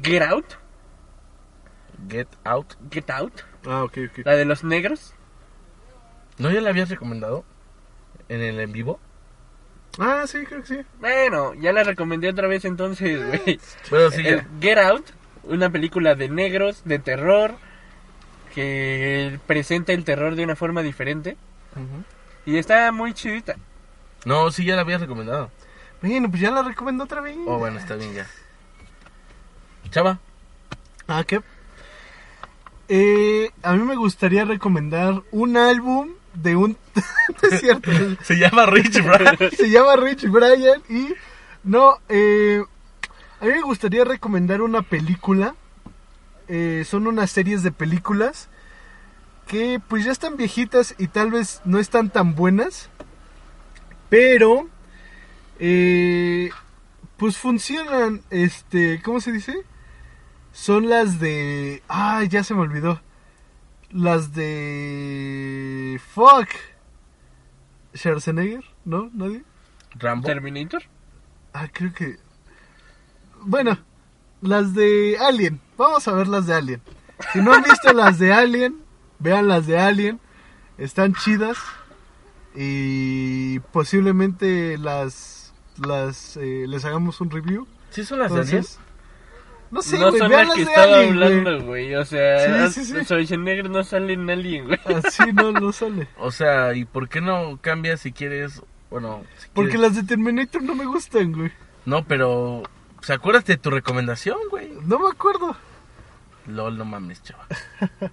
[0.00, 0.46] Get Out,
[2.08, 2.74] Get Out.
[2.88, 4.18] Get Out, Ah, ok, ok.
[4.26, 5.12] la de los negros.
[6.38, 7.44] ¿No ya la habías recomendado?
[8.28, 9.00] ¿En el en vivo?
[9.98, 10.78] Ah, sí, creo que sí.
[11.00, 13.58] Bueno, ya la recomendé otra vez entonces, güey.
[13.90, 14.22] Bueno, sí.
[14.60, 15.06] Get Out,
[15.48, 17.56] una película de negros, de terror,
[18.54, 21.36] que presenta el terror de una forma diferente.
[22.44, 23.56] Y está muy chidita.
[24.24, 25.50] No, sí, ya la habías recomendado.
[26.02, 27.36] Bueno, pues ya la recomiendo otra vez.
[27.46, 28.26] Oh, bueno, está bien ya.
[29.90, 30.18] Chava.
[31.06, 31.40] Ah, ¿qué?
[32.88, 36.76] Eh, a mí me gustaría recomendar un álbum de un...
[37.42, 37.90] no es cierto.
[38.22, 39.36] Se llama Rich Brian.
[39.56, 41.14] Se llama Rich Brian y...
[41.64, 42.62] No, eh,
[43.40, 45.54] a mí me gustaría recomendar una película.
[46.48, 48.48] Eh, son unas series de películas
[49.46, 52.90] que pues ya están viejitas y tal vez no están tan buenas.
[54.08, 54.68] Pero...
[55.58, 56.50] Eh,
[57.16, 59.64] pues funcionan, este, ¿cómo se dice?
[60.52, 61.82] Son las de...
[61.88, 63.00] Ay, ya se me olvidó.
[63.90, 66.00] Las de...
[66.14, 66.48] Fuck.
[67.94, 69.10] Schwarzenegger, ¿no?
[69.14, 69.44] ¿Nadie?
[69.94, 70.26] Rambo.
[70.26, 70.82] Terminator.
[71.54, 72.18] Ah, creo que...
[73.46, 73.78] Bueno,
[74.42, 75.60] las de Alien.
[75.78, 76.82] Vamos a ver las de Alien.
[77.32, 78.76] Si no han visto las de Alien,
[79.18, 80.20] vean las de Alien.
[80.78, 81.56] Están chidas.
[82.54, 85.52] Y posiblemente las...
[85.86, 87.66] las eh, les hagamos un review.
[87.90, 88.64] ¿Sí son las de Alien?
[89.70, 91.94] No sé, no güey, son vean las que de estaba Alien, hablando, güey.
[91.96, 93.04] O sea, Sí, sí, sí.
[93.04, 94.78] Schwarzenegger no sale en Alien, güey.
[95.04, 96.08] Así no, no sale.
[96.18, 98.62] O sea, ¿y por qué no cambias si quieres?
[98.90, 101.50] Bueno, si Porque quieres- las de Terminator no me gustan, güey.
[101.84, 102.62] No, pero...
[103.06, 104.68] ¿Se acuérdate de tu recomendación, güey?
[104.82, 105.54] No me acuerdo.
[106.48, 107.46] LOL, no mames, chava.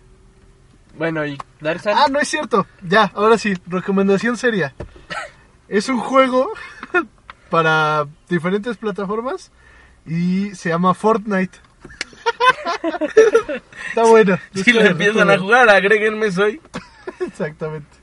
[0.96, 1.96] Bueno, y Darsan.
[1.98, 2.68] Ah, no es cierto.
[2.84, 4.76] Ya, ahora sí, recomendación seria.
[5.68, 6.54] Es un juego
[7.50, 9.52] para diferentes plataformas
[10.06, 11.58] y se llama Fortnite.
[13.90, 14.38] Está bueno.
[14.54, 16.62] Si lo empiezan a jugar, agréguenme soy.
[17.20, 17.98] Exactamente.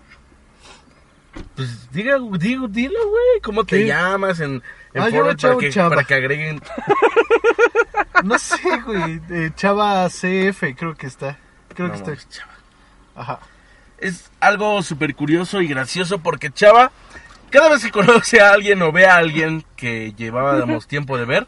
[1.55, 3.41] Pues diga, digo, dilo, güey.
[3.45, 3.87] ¿Cómo te ¿Qué?
[3.87, 4.65] llamas en,
[4.95, 5.89] en Ah, yo Fortnite para que, Chava.
[5.91, 6.61] para que agreguen?
[8.25, 9.21] No sé, güey.
[9.31, 11.39] eh, Chava CF creo que está.
[11.75, 12.29] Creo No que está.
[12.29, 12.53] chava.
[13.15, 13.39] Ajá.
[13.99, 16.91] Es algo súper curioso y gracioso porque Chava,
[17.51, 21.47] cada vez que conoce a alguien o ve a alguien que llevábamos tiempo de ver,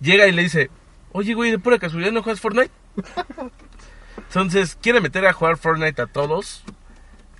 [0.00, 0.70] llega y le dice,
[1.12, 2.70] oye, güey, de pura casualidad no juegas Fortnite.
[4.28, 6.62] Entonces, quiere meter a jugar Fortnite a todos.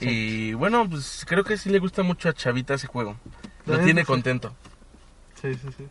[0.00, 3.16] Y bueno, pues creo que sí le gusta mucho a Chavita ese juego.
[3.66, 4.54] Lo tiene contento.
[5.40, 5.88] Sí, sí, sí.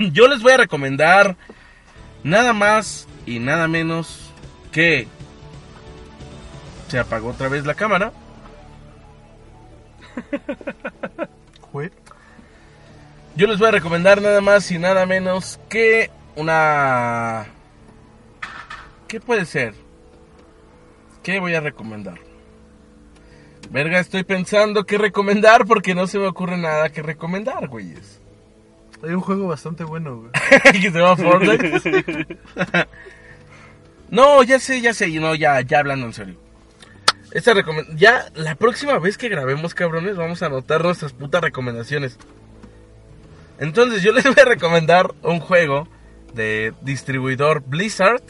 [0.12, 1.36] Yo les voy a recomendar
[2.22, 4.30] nada más y nada menos
[4.72, 5.08] que...
[6.88, 8.12] Se apagó otra vez la cámara.
[13.36, 17.46] Yo les voy a recomendar nada más y nada menos que una...
[19.08, 19.74] ¿Qué puede ser?
[21.24, 22.20] ¿Qué voy a recomendar?
[23.70, 28.20] Verga, estoy pensando qué recomendar porque no se me ocurre nada que recomendar, güeyes.
[29.02, 30.30] Hay un juego bastante bueno, güey.
[30.72, 32.38] que se llama Fortnite.
[34.10, 36.36] no, ya sé, ya sé, no, ya, ya hablando en serio.
[37.32, 37.52] Esta
[37.96, 42.16] ya la próxima vez que grabemos, cabrones, vamos a anotar nuestras putas recomendaciones.
[43.58, 45.88] Entonces yo les voy a recomendar un juego
[46.32, 48.22] de distribuidor Blizzard.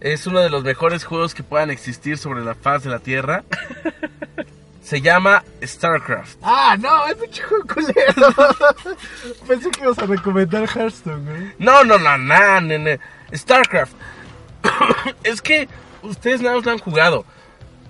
[0.00, 3.44] Es uno de los mejores juegos que puedan existir sobre la faz de la Tierra.
[4.82, 6.38] Se llama StarCraft.
[6.42, 8.34] Ah, no, es pinche juego culero.
[9.46, 11.54] Pensé que ibas a recomendar Hearthstone, güey.
[11.58, 12.98] No, no, no, no, nene.
[13.32, 13.92] StarCraft.
[15.24, 15.68] es que
[16.02, 17.24] ustedes nada más lo han jugado.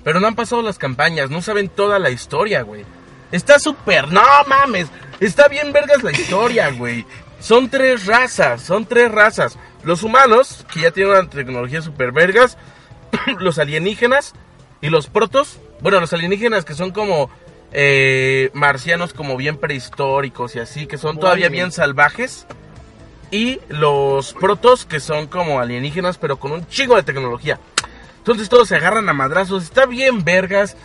[0.04, 1.30] Pero no han pasado las campañas.
[1.30, 2.84] No saben toda la historia, güey.
[3.30, 4.08] Está súper.
[4.08, 4.88] No mames.
[5.18, 7.06] Está bien vergas la historia, güey.
[7.40, 8.62] Son tres razas.
[8.62, 9.58] Son tres razas.
[9.82, 12.58] Los humanos, que ya tienen una tecnología súper vergas.
[13.38, 14.34] los alienígenas.
[14.82, 15.58] Y los protos.
[15.82, 17.30] Bueno, los alienígenas que son como.
[17.74, 20.86] eh, marcianos como bien prehistóricos y así.
[20.86, 22.46] Que son todavía bien salvajes.
[23.30, 27.58] Y los protos que son como alienígenas pero con un chingo de tecnología.
[28.18, 29.64] Entonces todos se agarran a madrazos.
[29.64, 30.76] Está bien vergas.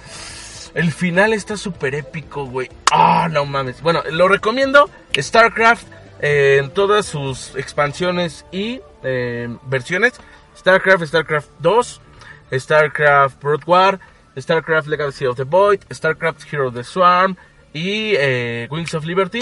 [0.74, 2.70] El final está súper épico, güey.
[2.92, 3.82] Ah, no mames.
[3.82, 4.90] Bueno, lo recomiendo.
[5.20, 5.86] StarCraft
[6.22, 10.14] eh, en todas sus expansiones y eh, versiones.
[10.58, 12.02] StarCraft, StarCraft 2,
[12.54, 14.00] StarCraft Broad War,
[14.38, 17.36] StarCraft Legacy of the Void, StarCraft Hero of the Swarm
[17.74, 19.40] y eh, Wings of Liberty.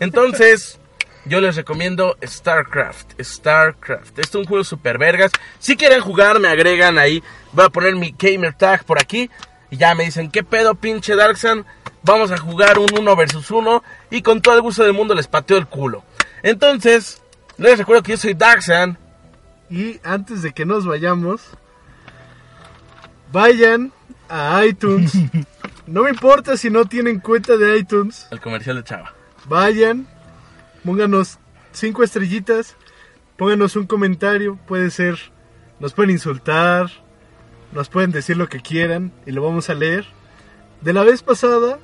[0.00, 0.78] Entonces,
[1.24, 3.20] yo les recomiendo StarCraft.
[3.20, 4.18] StarCraft.
[4.18, 5.32] Este es un juego super vergas.
[5.58, 7.22] Si quieren jugar, me agregan ahí.
[7.52, 9.30] Voy a poner mi gamer tag por aquí.
[9.70, 11.64] Y ya me dicen, ¿qué pedo, pinche Darksan?
[12.02, 13.82] Vamos a jugar un 1 versus 1.
[14.10, 16.04] Y con todo el gusto del mundo les pateo el culo.
[16.42, 17.22] Entonces,
[17.56, 18.98] les recuerdo que yo soy Darksan.
[19.70, 21.40] Y antes de que nos vayamos,
[23.32, 23.92] vayan
[24.32, 25.12] a iTunes.
[25.86, 28.26] No me importa si no tienen cuenta de iTunes.
[28.30, 29.12] El comercial de Chava.
[29.46, 30.06] Vayan,
[30.84, 31.38] pónganos
[31.72, 32.76] cinco estrellitas,
[33.36, 35.18] pónganos un comentario, puede ser,
[35.80, 36.90] nos pueden insultar,
[37.72, 40.06] nos pueden decir lo que quieran y lo vamos a leer.
[40.80, 41.78] De la vez pasada,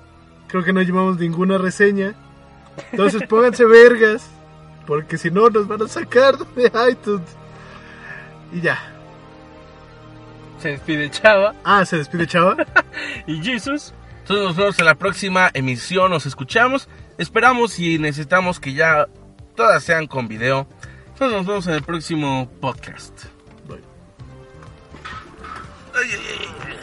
[0.46, 2.14] creo que no llevamos ninguna reseña,
[2.92, 4.26] entonces pónganse vergas,
[4.86, 7.28] porque si no nos van a sacar de iTunes.
[8.52, 8.97] Y ya.
[10.60, 11.54] Se despide Chava.
[11.64, 12.56] Ah, se despide Chava.
[13.26, 13.94] y Jesus.
[14.20, 16.88] Entonces nos vemos en la próxima emisión, nos escuchamos.
[17.16, 19.08] Esperamos y necesitamos que ya
[19.56, 20.68] todas sean con video.
[21.12, 23.24] Entonces nos vemos en el próximo podcast.
[23.66, 23.82] Bye.
[25.94, 26.77] Ay, ay, ay.